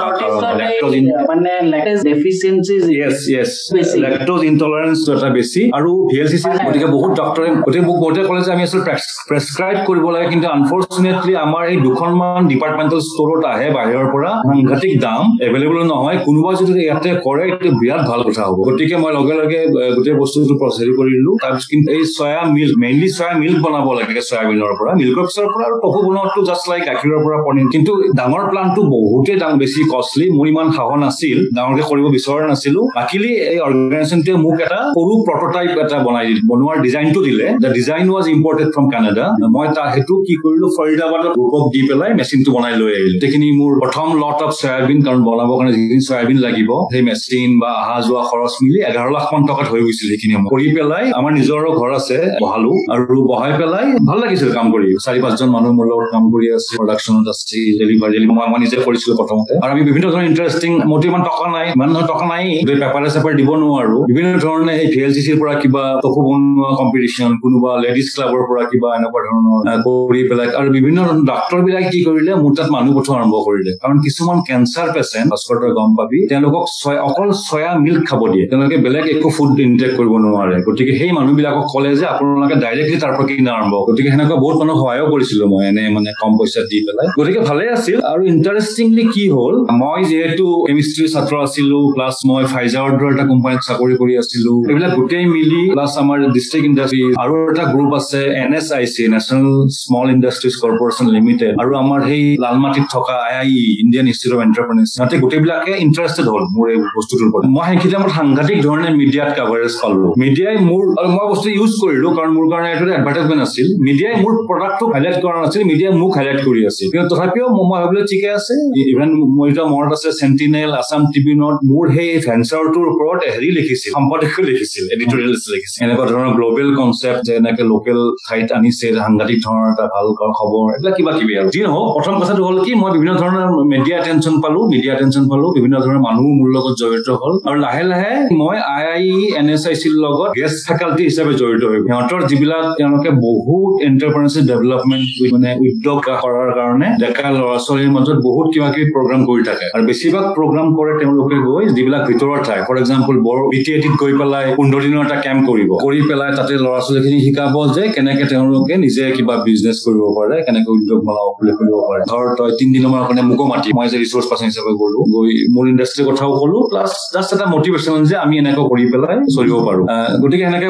লেক্টজ 4.05 4.41
ইনটলাৰেঞ্চ 4.51 4.97
এটা 5.15 5.29
বেছি। 5.37 5.61
আৰু 5.77 5.89
ভি 6.09 6.17
এল 6.23 6.27
চি 6.31 6.37
চি 6.43 6.47
গতিকে 6.67 6.87
বহুত 6.95 7.11
ডক্টৰে 7.21 7.47
গতিকে 7.65 7.83
মোক 7.87 7.97
বহুতে 8.03 8.21
ক'লে 8.27 8.41
যে 8.45 8.51
আমি 8.55 8.63
আচলতে 8.67 8.91
প্ৰেছক্ৰাইব 9.29 9.77
কৰিব 9.89 10.05
লাগে। 10.13 10.27
কিন্তু 10.33 10.47
আনফৰ্চুনেটলি 10.57 11.33
আমাৰ 11.45 11.63
এই 11.71 11.77
দুখনমান 11.87 12.39
ডিপাৰ্টমেণ্টেল 12.51 12.99
ষ্টৰত 13.29 13.45
আহে 13.53 13.67
বাহিৰৰ 13.77 14.07
পৰা 14.13 14.29
সাংঘাতিক 14.49 14.93
দাম 15.05 15.23
এভেইলেবল 15.47 15.79
নহয় 15.93 16.17
কোনোবা 16.27 16.51
যদি 16.59 16.73
ইয়াতে 16.85 17.09
কৰে 17.25 17.43
এইটো 17.47 17.69
বিৰাট 17.81 18.01
ভাল 18.09 18.21
কথা 18.27 18.43
হ'ব। 18.47 18.57
গতিকে 18.67 18.95
মই 19.03 19.11
লগে 19.17 19.35
লগে 19.41 19.59
গোটেই 19.97 20.15
বস্তুটো 20.21 20.53
প্ৰচেৰি 20.61 20.91
কৰিলো 20.99 21.31
তাৰপিছত 21.41 21.67
কিন্তু 21.71 21.87
এই 21.97 22.03
soya 22.17 22.41
milk 22.55 22.73
mainly 22.83 23.09
soya 23.17 23.33
milk 23.41 23.57
বনাব 23.65 23.87
লাগে 23.99 24.21
চয়াবিনৰ 24.29 24.71
পৰা 24.79 24.91
মিল্কৰ 25.01 25.23
পিছৰ 25.29 25.47
পৰা 25.53 25.63
আৰু 25.69 25.75
টফু 25.83 25.99
বনোৱাটো 26.07 26.41
জাষ্ট 26.49 26.65
লাইক 26.71 26.83
গাখীৰৰ 26.89 27.19
পৰা 27.25 27.37
পনীৰ। 27.45 27.67
কিন্তু 27.73 27.91
ডাঙৰ 28.19 28.43
প্লানটো 28.51 28.81
বহুতেই 28.93 29.37
দাম 29.43 29.53
বেছি 29.61 29.79
কষ্টলি 29.93 30.25
মোৰ 30.37 30.45
ইমান 30.53 30.67
সাহস 30.77 30.97
নাছিল 31.05 31.37
ডাঙৰকে 31.57 31.83
কৰিব 31.89 32.05
বিচৰা 32.15 32.45
নাছিলো। 32.51 32.81
লাকিলি 32.97 33.31
এই 33.53 33.59
অৰ্গেনাইজেশ্যনটোৱে 33.67 34.33
মোক 34.45 34.57
এটা 34.65 34.79
সৰু 34.95 35.13
প্ৰটোটাইপ 35.27 35.71
এটা 35.83 35.97
বনাই 36.07 36.25
দিলে 36.29 36.41
বনোৱাৰ 36.51 36.77
ডিজাইনটো 36.85 37.19
দিলে। 37.27 37.45
The 37.63 37.69
design 37.77 38.05
was 38.13 38.25
imported 38.35 38.67
from 38.73 38.85
Canada 38.93 39.25
মই 39.55 39.67
তাক 39.75 39.87
সেইটো 39.93 40.13
কি 40.27 40.33
কৰিলো 40.43 40.67
ফৰিদাবাদত 40.77 41.33
গ্ৰুপক 41.37 41.63
দি 41.73 41.81
পেলাই 41.89 42.11
মেচিনটো 42.19 42.49
বনাই 42.55 42.73
লৈ 42.81 42.91
আহিলো। 42.97 43.17
গোটেইখিনি 43.19 43.47
মোৰ 43.59 43.71
প্ৰথম 43.83 44.07
লট 44.23 44.39
অফ 44.45 44.51
চয়াবিন 44.61 44.99
কাৰণ 45.05 45.21
বনাবৰ 45.27 45.55
কাৰণে 45.59 45.71
যিখিনি 45.77 46.03
চয়াবিন 46.09 46.37
লাগিব 46.45 46.69
সেই 46.91 47.01
মেচিন 47.07 47.49
বা 47.61 47.69
অহা 47.79 47.97
যোৱা 48.07 48.21
খৰচ 48.29 48.53
মিলি 48.63 48.79
এঘাৰ 48.89 49.07
লাখ 49.15 49.25
মান 49.33 49.41
টকাত 49.49 49.67
হৈ 49.71 49.81
গৈছিল 49.85 50.05
সেইখিনি 50.11 50.33
সময়। 50.35 50.49
কৰি 50.53 50.67
পেলাই 50.75 51.05
আমাৰ 51.19 51.31
নিজৰো 51.39 51.69
ঘৰ 51.79 51.91
আছে 51.99 52.17
বহালো 52.43 52.71
আৰু 52.93 53.15
বহাই 53.31 53.51
পেলাই 53.59 53.85
ভাল 54.09 54.17
লাগিছিল 54.23 54.49
কাম 54.57 54.67
কৰি। 54.75 54.87
চাৰি 55.05 55.19
পাঁচজন 55.23 55.49
মানুহ 55.55 55.71
মোৰ 55.77 55.85
লগত 55.91 56.07
কাম 56.13 56.23
কৰি 56.33 56.47
আছে 56.57 56.71
প্ৰডাকশ্যনত 56.79 57.27
আছে 57.33 57.59
ডেলিভাৰী 57.81 58.15
মই 58.37 58.47
মই 58.51 58.59
নিজে 58.65 58.77
কৰিছিলো 58.87 59.13
প্ৰথমতে। 59.19 59.51
আৰু 59.63 59.71
আমি 59.75 59.83
বিভিন্ন 59.89 60.05
ধৰণৰ 60.13 60.27
ইণ্টাৰেষ্টিং 60.31 60.71
মোৰতো 60.91 61.05
ইমান 61.11 61.21
টকা 61.29 61.45
নাই 61.55 61.65
ইমান 61.75 61.89
ধৰণৰ 61.95 62.07
টকা 62.11 62.25
নাই 62.31 62.43
পেপাৰে 62.81 63.09
চেপাৰ 63.15 63.33
দিব 63.39 63.49
নোৱাৰো। 63.63 63.97
বিভিন্ন 64.11 64.29
ধৰণে 64.45 64.73
এই 64.83 64.87
ভি 64.93 64.99
এল 65.05 65.11
চি 65.15 65.21
চিৰ 65.27 65.37
পৰা 65.41 65.53
কিবা 65.61 65.83
টকু 66.05 66.19
বনোৱা 66.27 66.69
কম্পিটিশ্যন 66.81 67.29
কোনোবা 67.43 67.71
লেডিজ 67.83 68.07
ক্লাবৰ 68.15 68.41
পৰা 68.49 68.63
কিবা 68.71 68.89
এনেকুৱা 68.97 69.21
ধৰণৰ 69.27 69.61
কৰি 70.07 70.21
পেলাই 70.29 70.47
আৰু 70.59 70.67
বিভিন্ন 70.77 70.97
ধৰণৰ 71.07 71.25
ডাক্তৰ 71.31 71.59
বিলাক 71.67 71.85
কি 71.93 71.99
কৰিলে 72.07 72.31
মোৰ 72.43 72.51
তাত 72.57 72.67
মানুহ 72.77 72.91
পঠোৱা 73.09 73.19
আৰম্ভ 73.21 73.35
কৰিলে। 73.47 73.71
কাৰণ 73.83 73.97
কিছুমান 74.05 74.37
কেঞ্চাৰ 74.47 74.87
পেচেণ্ট 74.95 75.27
ভাস্কৰ 75.33 75.55
তই 75.61 75.71
গম 75.79 75.89
পাবি 75.99 76.19
তেওঁলোকক 76.31 76.63
অকল 77.09 77.29
চয়া 77.47 77.71
মিল্ক 77.85 78.01
খাব 78.09 78.21
দিয়ে। 78.33 78.45
তেওঁলোকে 78.51 78.77
বেলেগ 78.85 79.05
একো 79.15 79.29
ফুড 79.35 79.59
ইনটেক 79.65 79.91
কৰিব 79.97 80.13
নোৱাৰে। 80.25 80.57
গতিকে 80.67 80.93
সেই 80.99 81.11
মানুহবিলাকক 81.17 81.65
ক'লে 81.73 81.91
যে 81.99 82.05
আপোনালোকে 82.13 82.55
ডাইৰেক্টলি 82.63 82.97
তাৰ 83.03 83.11
পৰা 83.17 83.25
কিনা 83.29 83.51
আৰম্ভ। 83.57 83.73
গতিকে 83.89 84.09
সেনেকুৱা 84.13 84.37
বহুত 84.43 84.55
মানুহ 84.61 84.75
সহায়ো 84.81 85.05
কৰিছিলো 85.13 85.43
মই 85.51 85.63
এনে 85.69 85.83
মানে 85.95 86.09
কম 86.21 86.31
পইচা 86.39 86.61
দি 86.69 86.77
পেলাই। 86.85 87.07
গতিকে 87.19 87.41
ভালে 87.49 87.63
আছিল। 87.75 87.97
আৰু 88.11 88.21
ইণ্টাৰেষ্টিংলি 88.33 89.03
কি 89.13 89.23
হ'ল 89.35 89.55
মই 89.81 89.99
যিহেতু 90.11 90.45
কেমিষ্ট্ৰিৰ 90.67 91.07
ছাত্ৰ 91.13 91.33
আছিলো 91.45 91.77
প্লাছ 91.95 92.15
মই 92.29 92.43
ফাইজাৰৰ 92.53 92.91
দৰে 92.99 93.11
এটা 93.15 93.25
কোম্পানীত 93.31 93.61
চাকৰি 93.69 93.93
কৰি 94.01 94.13
আছিলো। 94.21 94.51
এইবিলাক 94.69 94.91
গোটেই 94.99 95.25
মিলি 95.35 95.61
প্লাছ 95.75 95.91
আমাৰ 96.03 96.17
ডিষ্ট্ৰিক্ট 96.37 96.65
ইণ্ডাষ্ট্ৰী 96.69 97.01
আৰু 97.23 97.35
এটা 97.51 97.63
গ্ৰুপ 97.73 97.91
আছে 97.99 98.21
N 98.43 98.51
S 98.59 98.67
I 98.77 98.85
C 98.93 99.03
national 99.15 99.49
small 99.81 100.07
industries 100.15 100.53
corporation 100.63 101.05
limited 101.15 101.53
আৰু 101.61 101.71
আমাৰ 101.83 101.99
সেই 102.09 102.23
লালমাটিত 102.43 102.85
I 103.27 103.33
I 103.41 103.49
Indian 103.83 104.05
institute 104.11 104.33
of 104.37 104.41
entrepreneurship 104.47 104.87
সিহঁতে 104.93 105.15
গোটেইবিলাকে 105.23 105.73
ইণ্টাৰেষ্টেড 105.85 106.25
হ'ল 106.33 106.43
মোৰ 106.55 106.65
এই 106.73 106.79
বস্তুটোৰ 106.97 107.27
ওপৰত। 107.29 107.41
মই 107.55 107.65
সেইখিনি 107.69 107.91
টাইমত 107.93 108.11
সাংঘাতিক 108.19 108.57
ধৰণে 108.67 108.89
মিডিয়াত 109.01 109.29
কাভাৰেজ 109.39 109.73
পালো। 109.81 110.07
মিডিয়াই 110.23 110.55
মোৰ 110.69 110.81
আৰু 110.99 111.09
মই 111.15 111.25
বস্তু 111.31 111.47
ইউজ 111.57 111.71
কৰিলো 111.81 112.07
কাৰণ 112.17 112.31
মোৰ 112.37 112.45
কাৰণে 112.51 112.69
এইটো 112.73 112.85
এডভাৰটাইজমেণ্ট 112.99 113.41
আছিল। 113.47 113.67
মিডিয়াই 113.87 114.13
মোৰ 114.23 114.33
প্ৰডাক্টটো 114.49 114.85
হাইলাইট 114.93 115.17
কৰা 115.23 115.37
নাছিল 115.43 115.61
মিডিয়াই 115.71 115.93
মোক 116.01 116.11
হাইলাইট 116.17 116.39
কৰি 116.47 116.61
আছিল। 116.69 116.87
কিন্তু 116.93 117.07
তথাপিও 117.11 117.47
মই 117.57 117.67
ভাবিলো 117.83 118.01
ঠিকে 118.11 118.29
আছে। 118.37 118.53
ইভেন 118.93 119.09
মোৰ 119.35 119.45
এতিয়া 119.51 119.65
মনত 119.73 119.91
আছে 119.97 120.09
চেণ্টিনেল 120.21 120.69
আছাম 120.81 121.01
ট্ৰিবিউনত 121.11 121.57
মোৰ 121.71 121.85
সেই 121.95 122.09
ভেঞ্চাৰটোৰ 122.27 122.85
ওপৰত 122.91 123.19
হেৰি 123.33 123.49
লিখিছিল 123.57 123.89
সম্পাদকীয় 123.97 124.43
লিখিছিল 124.49 124.83
এডিটৰিয়েল 124.95 125.31
লিখিছিল। 125.53 125.79
এনেকুৱা 125.85 126.05
ধৰণৰ 126.11 126.31
গ্ল'বেল 126.37 126.69
কনচেপ্ট 126.79 127.21
যে 127.27 127.33
এনেকে 127.41 127.63
লোকেল 127.71 127.99
ঠাইত 128.25 128.47
আনিছে 128.57 128.87
সাংঘাতিক 129.03 129.37
ধৰণৰ 129.45 129.65
এটা 129.73 129.85
ভাল 129.93 130.05
খবৰ 130.39 130.65
এইবিলাক 130.73 130.93
কিবা 130.97 131.11
কিবি 131.17 131.33
আৰু। 131.39 131.47
যি 131.55 131.59
নহওক 131.67 131.87
প্ৰথম 131.95 132.15
কথাটো 132.21 132.41
হ'ল 132.47 132.57
কি 132.65 132.71
মই 132.81 132.88
বিভিন্ন 132.95 133.11
ধৰণৰ 133.21 133.47
মিডিয়া 133.73 133.95
এটেনশ্যন 134.01 134.35
পালো 134.43 134.59
মিডিয়া 134.73 134.91
এটেনশ্যন 134.95 135.25
পালো 135.31 135.45
বিভিন্ন 135.57 135.75
ধৰণৰ 135.83 136.01
মানুহ 136.07 136.25
মোৰ 136.39 136.49
লগত 136.55 136.73
জড়িত 136.81 137.07
হ'ল। 137.21 137.33
আৰু 137.47 137.57
লাহে 137.65 137.83
লাহে 137.91 138.13
মই 138.39 138.57
আই 138.75 138.83
আই 138.95 139.05
এন 139.39 139.47
এছ 139.55 139.63
আই 139.69 139.75
চিৰ 139.81 139.93
লগত 140.05 140.29
গেষ্ট 140.39 140.57
ফেকাল্টি 140.67 141.03
হিচাপে 141.09 141.33
জড়িত 141.41 141.63
হৈ 141.71 141.79
সিহঁতৰ 141.87 142.21
যিবিলাক 142.29 142.65
তেওঁলোকে 142.79 143.09
বহুত 143.25 143.71
এণ্টাৰপ্ৰেনাৰশ্বিপ 143.89 144.45
ডেভেলপমেণ্ট 144.51 145.07
মানে 145.33 145.49
উদ্যোগ 145.67 145.97
কৰাৰ 146.23 146.49
কাৰণে 146.59 146.87
ডেকা 147.03 147.27
ল'ৰা 147.39 147.57
ছোৱালীৰ 147.65 147.91
মাজত 147.95 148.17
বহুত 148.27 148.47
কিবা 148.53 148.69
কিবি 148.73 148.85
প্ৰগ্ৰাম 148.95 149.21
কৰি 149.29 149.41
থাকে। 149.49 149.65
আৰু 149.75 149.83
বেছিভাগ 149.89 150.25
প্ৰগ্ৰাম 150.37 150.67
কৰে 150.77 150.93
তেওঁলোকে 151.01 151.37
গৈ 151.47 151.63
যিবিলাক 151.77 152.03
ভিতৰৰ 152.09 152.39
ঠাই 152.47 152.59
ফৰ 152.67 152.75
এক্সাম্পল 152.83 153.15
বৰ 153.27 153.37
বি 153.53 153.59
টি 153.65 153.71
এটিত 153.77 153.93
গৈ 154.01 154.13
পেলাই 154.19 154.45
পোন্ধৰ 154.59 154.81
দিনৰ 154.85 155.01
এটা 155.07 155.17
কেম্প 155.25 155.43
কৰিব। 155.49 155.69
কৰি 155.85 155.99
পেলাই 156.09 156.31
তাতে 156.37 156.53
ল'ৰা 156.65 156.79
ছোৱালীখিনি 156.85 157.19
শিকাব 157.25 157.55
যে 157.75 157.83
কেনেকে 157.95 158.25
তেওঁলোকে 158.31 158.73
নিজে 158.85 159.03
কিবা 159.17 159.35
বিজনেছ 159.47 159.77
কৰিব 159.85 160.03
পাৰে 160.17 160.35
কেনেকে 160.45 160.69
উদ্যোগ 160.77 160.99
বনাব 161.07 161.27
বুলি 161.37 161.51
কৰিব 161.59 161.75
পাৰে। 161.89 162.01
ধৰ 162.11 162.25
তই 162.39 162.51
মানৰ 162.93 163.05
কাৰণে 163.09 163.23
মোকো 163.29 163.45
মাতি 163.51 163.69
মই 163.77 163.87
ৰিচোৰ্চ 164.03 164.25
পাৰ্চন 164.29 164.47
হিচাপে 164.51 164.73
গলো 164.81 164.99
গৈ 165.13 165.31
মোৰ 165.55 165.65
ইণ্ডাষ্ট্ৰীৰ 165.71 166.05
কথাও 166.09 166.31
কলো 166.41 166.57
প্লাছ 166.71 166.91
জাষ্ট 167.13 167.29
এটা 167.35 167.45
মটিভেশ্যন 167.53 167.93
যে 168.09 168.15
আমি 168.25 168.35
এনেকৈ 168.41 168.63
কৰি 168.71 168.83
পেলাই 168.91 169.17
চলিব 169.35 169.55
পাৰো। 169.67 169.81
গতিকে 170.23 170.43
এনেকে 170.51 170.67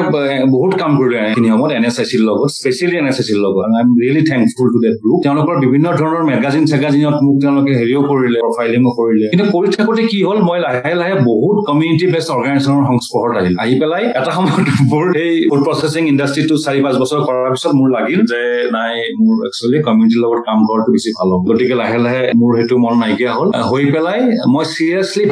বহুত 0.56 0.72
কাম 0.80 0.90
কৰিলো 0.98 1.16
এইখিনি 1.26 1.48
সময়ত 1.52 1.72
এন 1.78 1.84
এছ 1.88 1.96
আই 2.02 2.06
চিৰ 2.10 2.22
লগত 2.28 2.48
স্পেচিয়েলি 2.58 2.96
এন 3.02 3.06
এছ 3.10 3.18
আই 3.20 3.24
চিৰ 3.28 3.38
লগত। 3.44 3.58
I 3.76 3.80
am 3.84 3.90
really 4.02 4.22
thankful 4.30 4.66
to 4.74 4.78
that 4.84 4.94
group 5.02 5.18
তেওঁলোকৰ 5.26 5.54
বিভিন্ন 5.64 5.86
ধৰণৰ 6.00 6.22
মেগাজিন 6.30 6.64
চেগাজিনত 6.72 7.16
মোক 7.26 7.36
তেওঁলোকে 7.42 7.72
হেৰিও 7.80 8.00
কৰিলে 8.10 8.38
প্ৰফাইলিঙো 8.44 8.90
কৰিলে। 9.00 9.26
কিন্তু 9.32 9.44
কৰি 9.54 9.68
থাকোতে 9.76 10.02
কি 10.10 10.18
হ'ল 10.26 10.38
মই 10.48 10.58
লাহে 10.66 10.92
লাহে 11.00 11.14
বহুত 11.30 11.56
কমিউনিটি 11.68 12.06
বেষ্ট 12.14 12.28
অৰ্গেনাইজেশ্যনৰ 12.36 12.84
সংস্পৰ্শত 12.90 13.34
আহিল। 13.40 13.54
আহি 13.62 13.74
পেলাই 13.82 14.04
এটা 14.18 14.30
সময়ত 14.36 14.66
মোৰ 14.92 15.04
সেই 15.16 15.32
ফুড 15.50 15.60
প্ৰচেছিং 15.66 16.02
ইণ্ডাষ্ট্ৰিটো 16.12 16.54
চাৰি 16.64 16.80
পাঁচ 16.84 16.96
বছৰ 17.02 17.20
কৰাৰ 17.26 17.50
পিছত 17.54 17.72
মোৰ 17.78 17.88
লাগিল 17.96 18.20
যে 18.32 18.40
নাই 18.76 18.94
মোৰ 19.22 19.36
একচুৱেলি 19.48 19.78
কমিউনিটিৰ 19.86 20.20
লগত 20.24 20.40
কাম 20.48 20.58
কৰাটো 20.68 20.90
বেছি 20.94 21.10
ভাল 21.18 21.28
হ'ব। 21.32 21.42
গতিকে 21.50 21.74
লাহে 21.82 21.98
লাহে 22.04 22.22
মোৰ 22.40 22.50
সেইটো 22.58 22.76
মন 22.84 22.94
নাইকিয়া 23.02 23.32
হ'ল। 23.36 23.48
হৈ 23.70 23.84
পেলাই 23.94 24.20
মই 24.52 24.64
চিৰিয়াছলি 24.74 25.22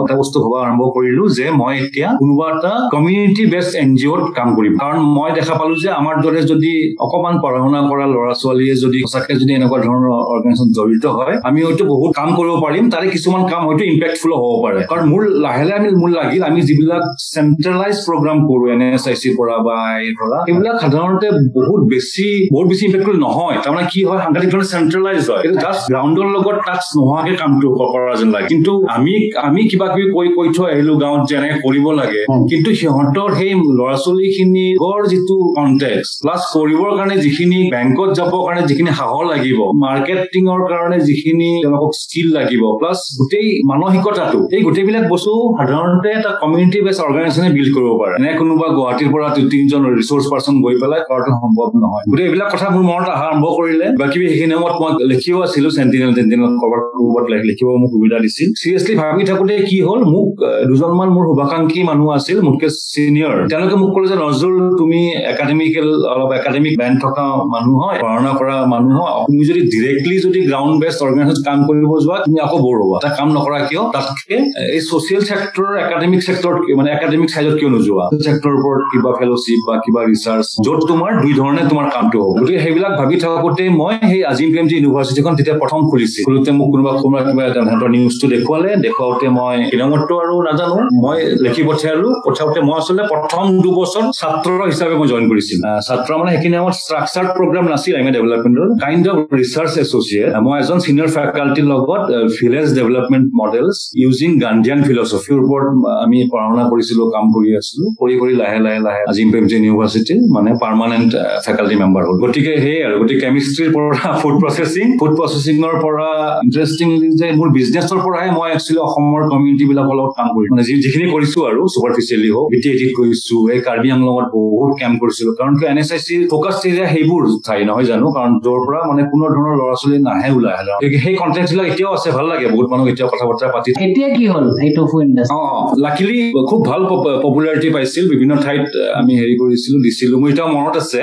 এটা 0.00 0.14
বস্তু 0.20 0.36
ভবা 0.44 0.58
আৰম্ভ 0.66 0.82
কৰিলো 0.96 1.24
যে 1.38 1.46
মই 1.60 1.74
এতিয়া 1.82 2.08
কোনোবা 2.20 2.46
এটা 2.54 2.72
কমিউনিটি 2.94 3.44
বেষ্ট 3.54 3.72
এন 3.82 3.90
জি 3.98 4.06
অ'ত 4.14 4.24
কাম 4.38 4.48
কৰিম। 4.56 4.72
কাৰণ 4.82 4.98
মই 5.16 5.30
দেখা 5.38 5.54
পালো 5.60 5.74
যে 5.82 5.88
আমাৰ 6.00 6.14
দৰে 6.24 6.40
যদি 6.52 6.72
অকমান 7.06 7.34
পঢ়া 7.42 7.58
শুনা 7.64 7.80
কৰা 7.90 8.04
ল'ৰা 8.14 8.32
ছোৱালীয়ে 8.42 8.74
যদি 8.84 8.98
সঁচাকে 9.04 9.32
যদি 9.40 9.52
এনেকুৱা 9.58 9.78
ধৰণৰ 9.86 10.06
অৰ্গেনাইজেশ্যন 10.32 10.68
জড়িত 10.78 11.04
হয় 11.16 11.34
আমি 11.48 11.58
হয়তো 11.66 11.84
বহুত 11.92 12.10
কাম 12.18 12.28
কৰিব 12.38 12.54
পাৰিম। 12.64 12.84
তাৰে 12.94 13.06
কিছুমান 13.14 13.42
কাম 13.52 13.62
হয়তো 13.68 13.82
ইম্পেক্টফুল 13.92 14.32
হ'ব 14.42 14.54
পাৰে। 14.64 14.78
কাৰণ 14.90 15.04
মোৰ 15.12 15.22
লাহে 15.46 15.64
লাহে 15.68 15.78
আমি 15.80 15.90
মোৰ 16.02 16.10
লাগিল 16.18 16.42
আমি 16.50 16.60
যিবিলাক 16.68 17.02
চেন্ট্ৰেলাইজ 17.34 17.96
প্ৰগ্ৰাম 18.08 18.38
কৰো 18.48 18.64
এন 18.74 18.80
এছ 18.86 19.04
আই 19.10 19.16
চিৰ 19.22 19.32
পৰা 19.38 19.56
বা 19.66 19.76
এই 20.04 20.10
পৰা 20.20 20.38
সেইবিলাক 20.46 20.76
সাধাৰণতে 20.84 21.26
বহুত 21.58 21.80
বেছি 21.92 22.26
বহুত 22.54 22.66
বেছি 22.70 22.82
ইম্পেক্টফুল 22.88 23.16
নহয়। 23.26 23.56
তাৰমানে 23.64 23.86
কি 23.92 24.00
হয় 24.08 24.20
সাংঘাতিক 24.24 24.48
ধৰণে 24.52 24.66
চেন্ট্ৰেলাইজ 24.74 25.22
হয়। 25.30 25.42
জাষ্ট 25.64 25.84
গ্ৰাউণ্ডৰ 25.90 26.28
লগত 26.36 26.56
টাচ 26.66 26.82
নোহোৱাকে 26.96 27.32
কামটো 27.40 27.68
কৰা 27.92 28.12
যেন 28.20 28.30
লাগে। 28.34 28.48
কিন্তু 28.52 28.72
আমি 28.96 29.14
আমি 29.46 29.60
কিবা 29.70 29.86
কিবি 29.92 30.06
কৈ 30.16 30.28
কৈ 30.36 30.48
থৈ 30.56 30.66
আহিলো 30.74 30.92
গাঁৱত 31.02 31.22
যে 31.28 31.34
এনেকে 31.38 31.56
কৰিব 31.64 31.86
লাগে। 32.00 32.20
কিন্তু 32.50 32.70
সিহঁতৰ 32.80 33.28
সেই 33.38 33.52
ল'ৰা 33.78 33.94
ছোৱালী 34.04 34.28
খিনিৰ 34.36 35.00
যিটো 35.10 35.36
কণ্টেক্ট 35.56 36.04
প্লাছ 36.22 36.40
কৰিবৰ 36.54 36.90
কাৰণে 36.98 37.16
যিখিনি 37.24 37.58
বেংকত 37.74 38.10
যাবৰ 38.18 38.40
কাৰণে 38.46 38.62
যিখিনি 38.70 38.90
সাহস 39.00 39.24
লাগিব 39.32 39.58
মাৰ্কেটিঙৰ 39.84 40.60
কাৰণে 40.72 40.98
যিখিনি 41.08 41.48
তেওঁলোকক 41.64 41.92
স্কিল 42.02 42.28
লাগিব 42.38 42.62
প্লাছ 42.80 42.98
গোটেই 43.20 43.46
মানসিকতাটো 43.70 44.40
এই 44.56 44.60
গোটেইবিলাক 44.66 45.04
বস্তু 45.12 45.32
সাধাৰণতে 45.58 46.08
এটা 46.18 46.30
কমিউনিটি 46.42 46.78
বেছ 46.86 46.98
অৰ্গেনাইজেশ্যনে 47.06 47.50
বিল্ড 47.56 47.70
কৰিব 47.76 47.92
পাৰে। 48.00 48.14
এনে 48.20 48.30
কোনোবা 48.40 48.66
গুৱাহাটীৰ 48.76 49.10
পৰা 49.14 49.26
দুই 49.36 49.44
তিনিজন 49.52 49.82
ৰিচোৰ্চ 49.98 50.24
পাৰ্চন 50.32 50.54
গৈ 50.64 50.74
পেলাই 50.82 51.00
কৰাটো 51.08 51.30
সম্ভৱ 51.42 51.68
নহয়। 51.82 52.04
গতিকে 52.10 52.24
এইবিলাক 52.28 52.48
কথা 52.54 52.66
মোৰ 52.74 52.84
মনত 52.90 53.08
অহা 53.14 53.26
আৰম্ভ 53.30 53.46
কৰিলে। 53.58 53.86
বাকী 54.00 54.18
সেইখিনি 54.30 54.54
সময়ত 54.56 54.76
মই 54.82 54.90
লিখিও 55.10 55.38
আছিলো 55.46 55.68
চেণ্টিনেল 55.78 56.10
চেণ্টিনেল 56.18 56.48
কৰবাত 56.62 56.82
কৰবাত 56.98 57.24
লিখিব 57.50 57.68
মোক 57.82 57.90
সুবিধা 57.94 58.18
দিছিল। 58.24 58.48
চিৰিয়াছলি 58.60 58.92
ভাবি 59.00 59.22
থাকোতে 59.30 59.54
কি 59.68 59.78
হ'ল? 59.86 60.00
মোক 60.14 60.28
দুজনমান 60.70 61.08
মোৰ 61.14 61.24
শুভাকাংক্ষী 61.30 61.80
মানুহ 61.90 62.08
আছিল 62.18 62.38
মোতকে 62.46 62.68
চিনিয়ৰ 62.94 63.34
তেওঁলোকে 63.50 63.76
মোক 63.82 63.90
ক'লে 63.94 64.06
যে 64.12 64.16
নজৰুল 64.24 64.64
তুমি 64.80 65.00
একাডেমিকেল 65.32 65.88
অলপ 66.12 66.30
একাডেমিক 66.40 66.72
বেণ্ড 66.80 66.96
থকা 67.04 67.24
মানুহ 67.54 67.76
হয় 67.84 67.98
পঢ়া 68.04 68.32
কৰা 68.40 68.56
মানুহ 68.74 68.96
হয়। 69.02 69.24
তুমি 69.28 69.42
যদি 69.50 69.60
ডিৰেক্টলি 69.72 70.16
যদি 70.26 70.40
গ্ৰাউণ্ড 70.50 70.74
বেষ্ট 70.82 70.98
অৰ্গেনাইজেশ্যন 71.06 71.44
কাম 71.48 71.58
কৰিব 71.68 71.90
যোৱা 72.04 72.16
তুমি 72.26 72.38
আকৌ 72.46 72.58
বৰ 72.66 72.76
হ'বা। 72.82 72.96
এটা 73.00 73.10
কাম 73.18 73.28
নকৰা 73.36 73.58
কিয়? 73.68 73.82
তাতকে 73.96 74.36
এই 74.74 74.80
ছচিয়েল 74.88 75.22
চেক্টৰৰ 75.30 75.72
একাডেমিক 75.86 76.20
চেক্টৰত 76.28 76.56
মানে 76.78 76.88
একাডেমিক 76.96 77.28
চাইডত 77.34 77.54
কিয় 77.60 77.70
নোযোৱা? 77.76 78.04
চেক্টৰৰ 78.26 78.54
ওপৰত 78.58 78.80
কিবা 78.92 79.10
ফেলোশ্বিপ 79.20 79.60
বা 79.68 79.74
কিবা 79.84 80.00
ৰিচাৰ্চ 80.12 80.46
য'ত 80.66 80.80
তোমাৰ 80.90 81.10
দুই 81.22 81.32
ধৰণে 81.40 81.62
তোমাৰ 81.70 81.86
কামটো 81.94 82.18
হ'ব। 82.24 82.32
গতিকে 82.40 82.60
সেইবিলাক 82.64 82.92
ভাবি 83.00 83.16
থাকোতে 83.24 83.64
মই 83.80 83.94
সেই 84.10 84.22
আজিম 84.30 84.48
প্ৰেমজী 84.54 84.74
ইউনিভাৰ্চিটিখন 84.78 85.32
তেতিয়া 85.38 85.56
প্ৰথম 85.62 85.80
খুলিছিল। 85.90 86.22
খোলোতে 86.26 86.50
মোক 86.58 86.68
কোনোবা 86.72 86.92
কোনোবা 87.02 87.20
কিবা 87.26 87.42
এটা 87.50 87.60
সিহঁতৰ 87.66 87.90
নিউজটো 87.96 88.26
দেখুৱালে 88.34 88.70
দেখুৱাওতে 88.84 89.26
মই 89.38 89.56
কিনামতটো 89.70 90.14
আৰু 90.24 90.34
নাজানো 90.48 90.78
মই 91.04 91.16
লিখি 91.44 91.62
পঠিয়ালো। 91.68 92.08
পঠিয়াওতে 92.26 92.60
মই 92.68 92.76
আচলতে 92.80 93.04
প্ৰথম 93.12 93.44
দুবছৰ 93.64 94.04
ছাত্ৰ 94.20 94.50
হিচাপে 94.70 94.94
মই 95.00 95.06
জইন 95.12 95.24
কৰিছিলো। 95.30 95.60
ছাত্ৰ 95.86 96.10
মানে 96.20 96.30
সেইখিনি 96.34 96.56
সময়ত 96.60 96.76
ষ্ট্ৰাকচাৰ 96.84 97.24
প্ৰগ্ৰাম 97.36 97.64
নাছিল 97.72 97.94
এম 98.00 98.06
এ 98.08 98.12
ডেভেলপমেণ্টৰ 98.16 98.66
কাইণ্ড 98.84 99.04
অফ 99.12 99.18
ৰিচাৰ্চ 99.40 99.72
এছ'চিয়েট 99.82 100.30
মই 100.46 100.54
এজন 100.62 100.78
চিনিয়ৰ 100.86 101.08
ফেকাল্টিৰ 101.16 101.66
লগত 101.72 102.02
village 102.38 102.66
development 102.78 103.26
models 103.40 103.76
using 104.02 104.30
Gandhian 104.44 104.80
ফিলচফিৰ 104.86 105.38
ওপৰত 105.44 105.66
আমি 106.04 106.18
পঢ়া 106.30 106.44
শুনা 106.50 106.64
কৰিছিলো 106.72 107.02
কাম 107.14 107.24
কৰি 107.34 107.50
আছিলো। 107.60 107.84
কৰি 108.00 108.14
কৰি 108.20 108.32
লাহে 108.42 108.58
লাহে 108.64 108.80
লাহে 108.86 109.02
আজিম 109.10 109.28
প্ৰেমজী 109.32 109.54
ইউনিভাৰ্চিটি 109.58 110.14
মানে 110.36 110.50
পাৰ্মানেণ্ট 110.64 111.10
ফেকাল্টি 111.46 111.76
মেম্বাৰ 111.82 112.02
হ'ল। 112.08 112.16
গতিকে 112.24 112.52
সেই 112.64 112.78
আৰু 112.86 112.94
গতিকে 113.00 113.20
কেমিষ্ট্ৰিৰ 113.24 113.68
পৰা 113.74 114.10
ফুড 114.22 114.34
প্ৰচেছিং 114.42 114.86
ফুড 115.00 115.12
প্ৰচেছিঙৰ 115.50 115.74
পৰা 115.84 116.08
ইণ্টাৰেষ্টিংলি 116.46 117.08
যে 117.20 117.26
মোৰ 117.38 117.48
বিজনেছৰ 117.58 117.98
পৰাহে 118.06 118.28
মই 118.38 118.48
একচুৱেলি 118.56 118.80
অসমৰ 118.86 119.22
কমিউনিটি 119.32 119.64
বিলাকৰ 119.70 119.94
লগত 120.00 120.12
কাম 120.18 120.28
কৰিছো 120.34 120.50
মানে 120.54 120.64
যিখিনি 120.84 121.06
কৰিছো 121.14 121.38
আৰু 121.50 121.60
চুপাৰফিচিয়েলি 121.74 122.28
হওক 122.34 122.46
বি 122.52 122.58
টি 122.62 122.68
এটিত 122.74 122.90
কৰিছো 122.98 123.36
এই 123.54 123.60
কাৰ্বি 123.66 123.88
আংলঙত 123.94 124.26
বহুত 124.34 124.70
কেম্প 124.80 124.96
কৰিছিলো। 125.02 125.30
কাৰণ 125.38 125.52
কি 125.58 125.64
N 125.72 125.78
S 125.82 125.90
I 125.96 126.00
C 126.06 126.14
focus 126.32 126.56
area 126.70 126.86
সেইবোৰ 126.92 127.22
ঠাই 127.46 127.60
নহয় 127.68 127.86
জানো? 127.90 128.06
কাৰণ 128.16 128.32
য'ৰ 128.44 128.60
পৰা 128.66 128.80
মানে 128.90 129.02
কোনো 129.12 129.24
ধৰণৰ 129.34 129.54
ল'ৰা 129.60 129.74
ছোৱালী 129.80 129.98
নাহে 130.08 130.28
ওলাই 130.36 130.52
আহে 130.56 130.64
গতিকে 130.80 130.98
সেই 131.04 131.14
কণ্টেক্ট 131.22 131.48
বিলাক 131.52 131.66
এতিয়াও 131.72 131.92
আছে 131.98 132.08
ভাল 132.16 132.26
লাগে। 132.32 132.46
বহুত 132.54 132.66
মানুহ 132.72 132.84
এতিয়াও 132.92 133.08
কথা 133.12 133.24
বতৰা 133.30 133.48
পাতি 133.54 133.68
এতিয়া 133.86 134.08
কি 134.16 134.24
হ'ল 134.32 134.46
এই 134.64 134.70
টফু 134.76 134.96
ইণ্ডাষ্ট্ৰি 135.06 135.36
অ 135.36 135.40
লাকিলি 135.84 136.18
খুব 136.50 136.60
ভাল 136.70 136.80
পপুলাৰিটি 137.26 137.68
পাইছিল। 137.76 138.04
বিভিন্ন 138.12 138.32
ঠাইত 138.44 138.64
আমি 139.00 139.12
হেৰি 139.20 139.34
কৰিছিলো 139.42 139.76
দিছিলো। 139.84 140.14
মোৰ 140.20 140.28
এতিয়াও 140.32 140.50
মনত 140.56 140.74
আছে 140.82 141.00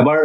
এবাৰ 0.00 0.18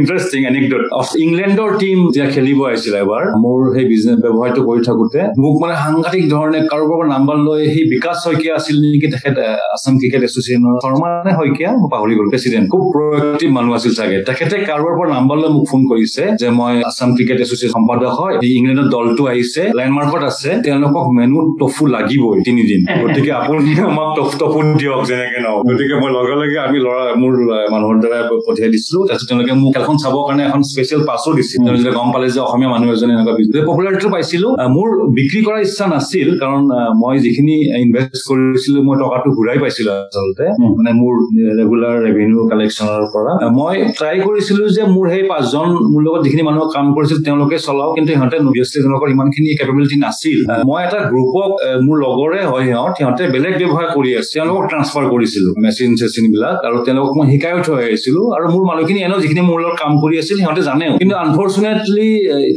ইণ্টাৰেষ্টিং 0.00 0.40
এনেকডট 0.50 0.82
ইংলেণ্ডৰ 1.26 1.70
টিম 1.82 1.98
যেতিয়া 2.14 2.28
খেলিব 2.34 2.57
আহিছিল 2.66 2.94
এবাৰ 3.04 3.22
মোৰ 3.44 3.58
সেই 3.74 3.86
বিজনেছ 3.92 4.18
ব্যৱসায়টো 4.24 4.60
কৰি 4.68 4.80
থাকোতে 4.88 5.20
মোক 5.42 5.54
মানে 5.62 5.74
সাংঘাতিক 5.84 6.24
ধৰণে 6.34 6.58
কাৰোবাৰ 6.72 6.96
পৰা 6.98 7.08
নাম্বাৰ 7.14 7.38
লৈ 7.46 7.60
সেই 7.74 7.84
বিকাশ 7.94 8.16
শইকীয়া 8.24 8.54
আছিল 8.58 8.76
নেকি 8.84 9.08
তেখেত 9.14 9.36
আছাম 9.74 9.94
ক্ৰিকেট 10.00 10.22
এছচিয়েশ্যনৰ 10.28 10.74
শৰ্মা 10.84 11.08
নে 11.26 11.32
শইকীয়া 11.38 11.70
মই 11.80 11.88
পাহৰি 11.94 12.12
গলো 12.18 12.28
প্ৰেচিডেণ্ট 12.34 12.66
খুব 12.72 12.82
প্ৰয়েক্টিভ 12.94 13.48
মানুহ 13.56 13.72
আছিল 13.78 13.92
চাগে। 13.98 14.18
তেখেতে 14.28 14.54
কাৰোবাৰ 14.70 14.94
পৰা 14.98 15.08
নাম্বাৰ 15.16 15.36
লৈ 15.42 15.48
মোক 15.54 15.64
ফোন 15.70 15.80
কৰিছে 15.92 16.22
যে 16.40 16.48
মই 16.58 16.74
আছাম 16.90 17.08
ক্ৰিকেট 17.16 17.38
এছচিয়েশ্যন 17.44 17.70
সম্পাদক 17.76 18.12
হয় 18.20 18.34
ইংলেণ্ডৰ 18.58 18.86
দলটো 18.96 19.22
আহিছে 19.32 19.62
লেণ্ডমাৰ্কত 19.78 20.22
আছে 20.30 20.50
তেওঁলোকক 20.66 21.06
মেনু 21.18 21.38
টফু 21.60 21.82
লাগিবই 21.94 22.38
তিনিদিন। 22.46 22.80
গতিকে 23.02 23.32
আপুনি 23.40 23.70
আমাক 23.88 24.08
টফ 24.18 24.30
টফু 24.40 24.58
দিয়ক 24.80 25.00
যেনেকে 25.10 25.38
নহওক। 25.44 25.62
গতিকে 25.68 25.94
মই 26.02 26.10
লগে 26.18 26.34
লগে 26.40 26.58
আমি 26.66 26.78
ল'ৰা 26.86 27.02
মোৰ 27.22 27.32
মানুহৰ 27.72 27.96
দ্বাৰা 28.02 28.18
পঠিয়াই 28.46 28.70
দিছিলো। 28.74 28.98
তাৰপিছত 29.08 29.26
তেওঁলোকে 29.30 29.52
মোক 29.60 29.70
খেলখন 29.74 29.96
চাবৰ 30.04 30.22
কাৰণে 30.28 30.42
এখন 30.48 30.60
স্পেচিয়েল 30.70 31.02
পাছো 31.10 31.30
দিছিল। 31.38 31.58
তেওঁলোকে 31.66 31.90
গম 31.98 32.08
পালে 32.14 32.26
যে 32.36 32.40
অসমীয়া 32.48 32.70
মানুহ 32.74 32.88
এজনে 32.96 33.12
এনেকুৱা 33.16 33.62
পপুলাৰিটিটো 33.70 34.08
পাইছিলো। 34.14 34.48
মোৰ 34.76 34.88
বিক্ৰী 35.18 35.40
কৰাৰ 35.46 35.60
ইচ্ছা 35.66 35.84
নাছিল 35.94 36.28
কাৰণ 36.42 36.62
মই 37.02 37.14
যিখিনি 37.24 37.56
ইনভেষ্ট 37.84 38.22
কৰিছিলো 38.30 38.78
মই 38.86 38.96
টকাটো 39.02 39.28
ঘূৰাই 39.38 39.58
পাইছিলো 39.62 39.90
আচলতে। 39.94 40.44
মানে 40.78 40.90
মোৰ 41.00 41.14
ৰেগুলাৰ 41.58 41.94
ৰেভিনিউ 42.06 42.40
কালেকশ্যনৰ 42.50 43.04
পৰা। 43.14 43.32
মই 43.58 43.74
ট্ৰাই 43.98 44.16
কৰিছিলো 44.26 44.62
যে 44.76 44.82
মোৰ 44.94 45.04
সেই 45.12 45.24
পাঁচজন 45.32 45.68
মোৰ 45.92 46.00
লগত 46.06 46.20
যিখিনি 46.26 46.42
মানুহ 46.48 46.62
কাম 46.76 46.86
কৰিছিল 46.96 47.18
তেওঁলোকে 47.26 47.56
চলাওক 47.66 47.90
কিন্তু 47.96 48.10
সিহঁতে 48.14 48.36
অভিয়াছলি 48.50 48.78
তেওঁলোকৰ 48.84 49.08
ইমানখিনি 49.16 49.48
কেপেবিলিটি 49.60 49.96
নাছিল। 50.04 50.38
মই 50.68 50.80
এটা 50.86 50.98
গ্ৰুপক 51.12 51.50
মোৰ 51.86 51.96
লগৰে 52.04 52.40
হয় 52.50 52.64
সিহঁত 52.68 52.92
সিহঁতে 52.98 53.22
বেলেগ 53.34 53.54
ব্যৱসায় 53.60 53.88
কৰি 53.96 54.10
আছে। 54.18 54.30
তেওঁলোকক 54.36 54.64
ট্ৰান্সফাৰ 54.70 55.04
কৰিছিলো 55.14 55.48
মেচিন 55.64 55.90
চেচিন 56.00 56.24
বিলাক 56.32 56.56
আৰু 56.68 56.76
তেওঁলোকক 56.86 57.12
মই 57.18 57.26
শিকাইও 57.32 57.58
থৈ 57.66 57.78
আহিছিলো। 57.88 58.20
আৰু 58.36 58.46
মোৰ 58.54 58.62
মানুহখিনি 58.70 59.00
এনেও 59.06 59.18
যিখিনি 59.24 59.42
মোৰ 59.50 59.58
লগত 59.64 59.76
কাম 59.82 59.92
কৰি 60.02 60.14
আছিল 60.22 60.36
সিহঁতে 60.42 60.62
জানেও। 60.68 60.92
কিন্তু 61.00 61.14
আনফৰ্চুনেটলি 61.24 62.08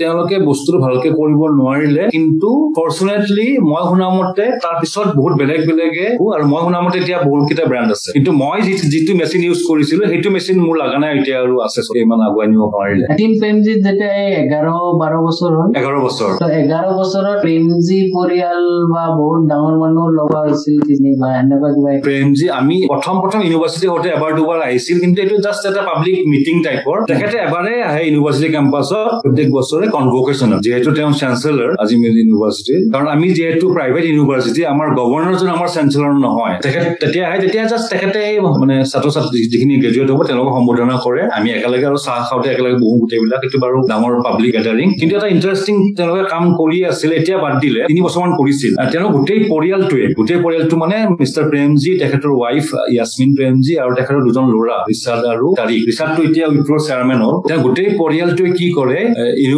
তেওঁলোকে 0.01 0.35
বস্তুটো 0.49 0.77
ভালকে 0.85 1.09
কৰিব 1.19 1.41
নোৱাৰিলে 1.59 2.03
কিন্তু 2.15 2.49
ফৰ্চুনেটলি 2.77 3.47
মই 3.71 3.83
শুনা 3.89 4.07
মতে 4.17 4.45
তাৰপিছত 4.65 5.07
বহুত 5.19 5.33
বেলেগ 5.41 5.61
বেলেগে 5.69 6.07
আৰু 6.35 6.43
মই 6.53 6.61
শুনা 6.65 6.79
মতে 6.83 6.97
এতিয়া 7.01 7.17
বহুত 7.27 7.43
কেইটা 7.49 7.65
ব্ৰেণ্ড 7.71 7.89
আছে। 7.95 8.09
কিন্তু 8.15 8.31
মই 8.41 8.57
যিটো 8.93 9.13
মেচিন 9.21 9.41
ইউজ 9.47 9.59
কৰিছিলো 9.69 10.01
সেইটো 10.11 10.29
মেচিন 10.35 10.57
মোৰ 10.65 10.75
লগা 10.81 10.97
নাই 11.03 11.11
এতিয়া 11.19 11.37
আৰু 11.43 11.55
আছে 11.65 11.79
ইমান 12.03 12.19
আগুৱাই 12.27 12.47
নিব 12.51 12.61
নোৱাৰিলে 12.73 13.05
এটিন 13.13 13.31
প্ৰেমজিত 13.41 13.77
যেতিয়া 13.85 14.11
এই 14.23 14.31
এঘাৰ 14.43 14.65
বাৰ 15.01 15.13
বছৰ 15.27 15.51
হ'ল 15.57 15.69
এঘাৰ 15.79 15.95
বছৰ। 16.05 16.29
তো 16.41 16.47
এঘাৰ 16.61 16.85
বছৰত 16.99 17.27
প্ৰেমজী 17.43 17.99
পৰিয়াল 18.15 18.61
বা 18.93 19.03
বহুত 19.19 19.41
ডাঙৰ 19.51 19.73
মানুহ 19.83 20.05
লগা 20.19 20.39
হৈছিল 20.45 20.75
কিনি 20.87 21.11
বা 21.21 21.29
এনেকুৱা 21.41 21.69
কিবা 21.75 21.89
প্ৰেমজী 22.07 22.45
আমি 22.59 22.75
প্ৰথম 22.93 23.15
প্ৰথম 23.23 23.39
ইউনিভাৰ্চিটি 23.45 23.87
হওঁতে 23.91 24.09
এবাৰ 24.17 24.31
দুবাৰ 24.37 24.59
আহিছিল 24.67 24.95
কিন্তু 25.03 25.17
এইটো 25.23 25.35
জাষ্ট 25.45 25.63
এটা 25.71 25.81
পাব্লিক 25.89 26.15
মিটিং 26.33 26.55
টাইপৰ 26.65 26.95
তেখেতে 27.09 27.37
এবাৰে 27.47 27.73
আহে 27.89 28.01
ইউনিভাৰ্চিটি 28.07 28.49
কেম্পাছত 28.55 29.11
প্ৰত্যেক 29.23 29.47
বছৰে। 29.57 29.70
কনভকেশ্যনত 29.95 30.59
যিহেতু 30.65 30.89
তেওঁ 30.97 31.11
চেঞ্চেলৰ 31.21 31.69
আজমেৰ 31.83 32.13
ইউনিভাৰ্চিটি 32.21 32.73
কাৰণ 32.93 33.07
আমি 33.15 33.27
যিহেতু 33.37 33.65
প্ৰাইভেট 33.75 34.03
ইউনিভাৰ্চিটি 34.11 34.61
আমাৰ 34.73 34.87
গভৰ্ণৰজন 34.99 35.49
আমাৰ 35.55 35.69
চেঞ্চেলৰ 35.75 36.11
নহয়। 36.25 36.55
তেখেত 36.65 36.85
তেতিয়া 37.01 37.23
আহে 37.27 37.37
তেতিয়া 37.43 37.63
জাষ্ট 37.71 37.87
তেখেতে 37.93 38.19
মানে 38.61 38.75
ছাত্ৰ 38.91 39.09
ছাত্ৰী 39.15 39.39
যিখিনি 39.51 39.73
গ্ৰেজুৱেট 39.81 40.09
হ'ব 40.11 40.21
তেওঁলোকক 40.29 40.53
সম্বোধনা 40.57 40.95
কৰে। 41.05 41.21
আমি 41.37 41.49
একেলগে 41.57 41.85
আৰু 41.91 41.97
চাহ 42.05 42.17
খাওঁতে 42.27 42.47
একেলগে 42.53 42.77
বহু 42.83 42.95
গোটেইবিলাক। 43.01 43.39
এইটো 43.45 43.57
বাৰু 43.63 43.77
ডাঙৰ 43.91 44.13
পাব্লিক 44.25 44.51
গেডাৰিং 44.57 44.87
কিন্তু 44.99 45.13
এটা 45.19 45.27
ইণ্টাৰেষ্টিং 45.35 45.75
তেওঁলোকে 45.97 46.23
কাম 46.33 46.43
কৰি 46.59 46.77
আছিল 46.91 47.09
এতিয়া 47.19 47.37
বাদ 47.43 47.53
দিলে 47.63 47.81
তিনি 47.89 48.01
বছৰমান 48.07 48.31
কৰিছিল। 48.39 48.71
তেওঁ 48.93 49.07
গোটেই 49.15 49.39
পৰিয়ালটোৱে 49.51 50.05
গোটেই 50.19 50.39
পৰিয়ালটো 50.45 50.75
মানে 50.83 50.97
মিষ্টাৰ 51.19 51.45
প্ৰেমজী 51.51 51.91
তেখেতৰ 52.01 52.31
ৱাইফ 52.43 52.65
ইয়াছমিন 52.93 53.29
প্ৰেমজী 53.37 53.73
আৰু 53.83 53.91
তেখেতৰ 53.97 54.21
দুজন 54.27 54.45
ল'ৰা 54.53 54.75
ৰিচাৰ্ড 54.91 55.23
আৰু 55.33 55.47
তাৰিক 55.59 55.81
ৰিচাৰ্ডটো 55.89 56.21
এতিয়া 56.27 56.45
উইপ্ৰৰ 56.53 56.79
চেয়াৰমেন 56.87 57.19
হ'ল। 57.23 57.35
তেওঁ 57.49 57.59
গোটেই 57.65 57.89
পৰিয়ালটোৱে 58.01 58.49
কি 58.59 58.67
কৰে 58.77 58.99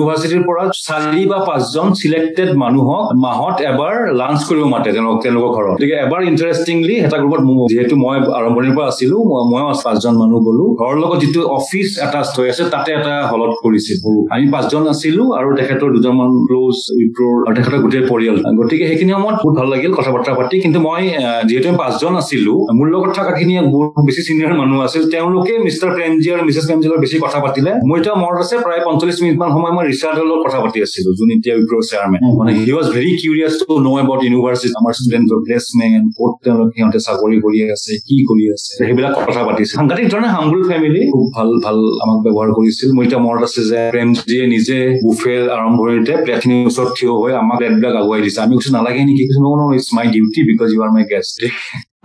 ইউনিভাৰ্চিটিৰ 0.03 0.43
পৰা 0.49 0.63
চাৰি 0.87 1.21
বা 1.31 1.37
পাঁচজন 1.49 1.87
চিলেক্টেড 2.01 2.49
মানুহক 2.63 3.05
মাহত 3.25 3.55
এবাৰ 3.71 3.93
লাঞ্চ 4.21 4.39
কৰিব 4.49 4.65
মাতে 4.73 4.89
তেওঁলোক 4.95 5.17
তেওঁলোকৰ 5.23 5.51
ঘৰত। 5.55 5.75
গতিকে 5.77 5.95
এবাৰ 6.05 6.21
ইণ্টাৰেষ্টিংলি 6.31 6.95
এটা 7.05 7.17
গ্ৰুপত 7.21 7.41
যিহেতু 7.71 7.95
মই 8.03 8.17
আৰম্ভণিৰ 8.39 8.73
পৰা 8.77 8.87
আছিলো 8.91 9.15
ময়ো 9.51 9.67
পাঁচজন 9.85 10.13
মানুহ 10.21 10.39
গলো। 10.47 10.65
ঘৰৰ 10.81 10.95
লগত 11.03 11.17
যিটো 11.23 11.41
অফিচ 11.57 11.87
এটাচ 12.05 12.27
হৈ 12.37 12.47
আছে 12.53 12.63
তাতে 12.73 12.89
এটা 12.99 13.13
হলত 13.31 13.51
কৰিছিল। 13.63 13.97
আমি 14.33 14.45
পাঁচজন 14.55 14.83
আছিলো 14.93 15.23
আৰু 15.39 15.49
তেখেতৰ 15.59 15.89
দুজনমান 15.95 16.31
ক্ল'জ 16.47 16.77
উইপ্ৰৰ 16.99 17.33
আৰু 17.47 17.53
তেখেতৰ 17.57 17.79
গোটেই 17.85 18.03
পৰিয়াল। 18.11 18.37
গতিকে 18.59 18.83
সেইখিনি 18.89 19.11
সময়ত 19.17 19.37
বহুত 19.43 19.53
ভাল 19.59 19.67
লাগিল 19.73 19.91
কথা 19.97 20.11
বতৰা 20.15 20.33
পাতি। 20.39 20.55
কিন্তু 20.63 20.79
মই 20.87 21.01
যিহেতু 21.47 21.67
আমি 21.71 21.79
পাঁচজন 21.83 22.13
আছিলো 22.21 22.53
মোৰ 22.77 22.87
লগত 22.93 23.09
থকাখিনি 23.19 23.53
বহুত 23.75 23.99
বেছি 24.07 24.21
চিনিয়ৰ 24.27 24.53
মানুহ 24.61 24.77
আছিল। 24.87 25.03
তেওঁলোকে 25.13 25.53
মিষ্টাৰ 25.65 25.91
প্ৰেমজী 25.95 26.27
আৰু 26.35 26.41
মিছেছ 26.47 26.65
প্ৰেমজীৰ 26.69 26.91
বেছি 27.03 27.17
কথা 27.25 27.39
পাতিলে। 27.45 27.71
মোৰ 27.87 27.95
এতিয়া 27.99 28.15
মনত 28.23 28.37
আছে 28.43 28.55
প্ৰায় 28.65 28.81
পঞ্চল্লিশ 28.87 29.17
মিনিট 29.23 29.35
মান 29.41 29.49
সময় 29.55 29.73
মই 29.77 29.82
ৰিচাৰ্ডৰ 29.91 30.25
লগত 30.31 30.41
কথা 30.45 30.59
পাতি 30.63 30.79
আছিলো 30.85 31.09
যোন 31.19 31.29
এতিয়া 31.35 31.53
উইপ্ৰৰ 31.59 31.81
চেয়াৰমেন। 31.89 32.21
মানে 32.39 32.51
he 32.57 32.71
was 32.75 32.87
very 32.95 33.11
curious 33.21 33.53
to 33.61 33.73
know 33.85 33.89
about 34.03 34.21
university 34.27 34.75
আমাৰ 34.81 34.93
ষ্টুডেণ্টৰ 34.99 35.39
প্লেচমেণ্ট 35.45 36.05
ক'ত 36.17 36.33
তেওঁলোক 36.45 36.67
সিহঁতে 36.75 36.99
চাকৰি 37.07 37.37
কৰি 37.45 37.59
আছে 37.75 37.91
কি 38.07 38.17
কৰি 38.29 38.45
আছে 38.55 38.71
সেইবিলাক 38.79 39.13
কথা 39.27 39.41
পাতিছিল। 39.47 39.75
সাংঘাতিক 39.79 40.07
ধৰণে 40.13 40.29
হাম্বুল 40.35 40.61
ফেমিলি 40.71 41.01
খুব 41.13 41.25
ভাল 41.37 41.49
ভাল 41.65 41.77
আমাক 42.03 42.17
ব্যৱহাৰ 42.25 42.49
কৰিছিল। 42.57 42.87
মোৰ 42.95 43.03
এতিয়া 43.05 43.21
মনত 43.25 43.41
আছে 43.47 43.61
যে 43.71 43.79
প্ৰেমজীয়ে 43.95 44.45
নিজে 44.55 44.77
বুফে 45.03 45.35
আৰম্ভণিতে 45.57 46.13
প্লেটখিনিৰ 46.25 46.61
ওচৰত 46.69 46.89
থিয় 46.97 47.11
হৈ 47.21 47.31
আমাক 47.41 47.55
প্লেটবিলাক 47.61 47.95
আগুৱাই 48.01 48.21
দিছে। 48.25 48.39
আমি 48.45 48.53
কৈছো 48.57 48.71
নালাগে 48.77 49.01
নেকি? 49.09 49.23
কৈছো 49.29 49.41
no 49.61 49.65
it's 49.77 49.89
my 49.97 50.05
duty 50.15 50.39
because 50.49 50.69
you 50.73 50.79
are 50.85 50.91
my 50.95 51.03
guest 51.13 51.35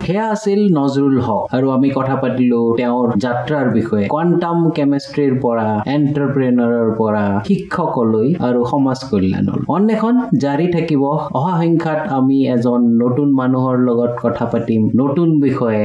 সেয়া 0.09 0.27
আছিল 0.35 0.59
নজৰুল 0.77 1.17
হক। 1.25 1.43
আৰু 1.55 1.67
আমি 1.69 1.89
কথা 1.97 2.15
পাতিলো 2.21 2.59
তেওঁৰ 2.77 3.07
যাত্ৰাৰ 3.23 3.67
বিষয়ে 3.73 4.05
কোৱাণ্টাম 4.13 4.57
কেমেষ্ট্ৰিৰ 4.77 5.33
পৰা 5.43 5.67
এণ্টাৰপ্ৰেনাৰৰ 5.95 6.87
পৰা 6.99 7.25
শিক্ষকলৈ 7.47 8.27
আৰু 8.47 8.59
সমাজ 8.71 8.99
কল্যাণৰ 9.11 9.59
অন্বেষণ 9.75 10.15
জাৰি 10.43 10.67
থাকিব। 10.75 11.03
অহা 11.39 11.53
সংখ্যাত 11.61 12.01
আমি 12.17 12.37
এজন 12.55 12.81
নতুন 13.03 13.27
মানুহৰ 13.39 13.75
লগত 13.87 14.11
কথা 14.23 14.45
পাতিম। 14.53 14.81
নতুন 15.01 15.29
বিষয়ে 15.39 15.83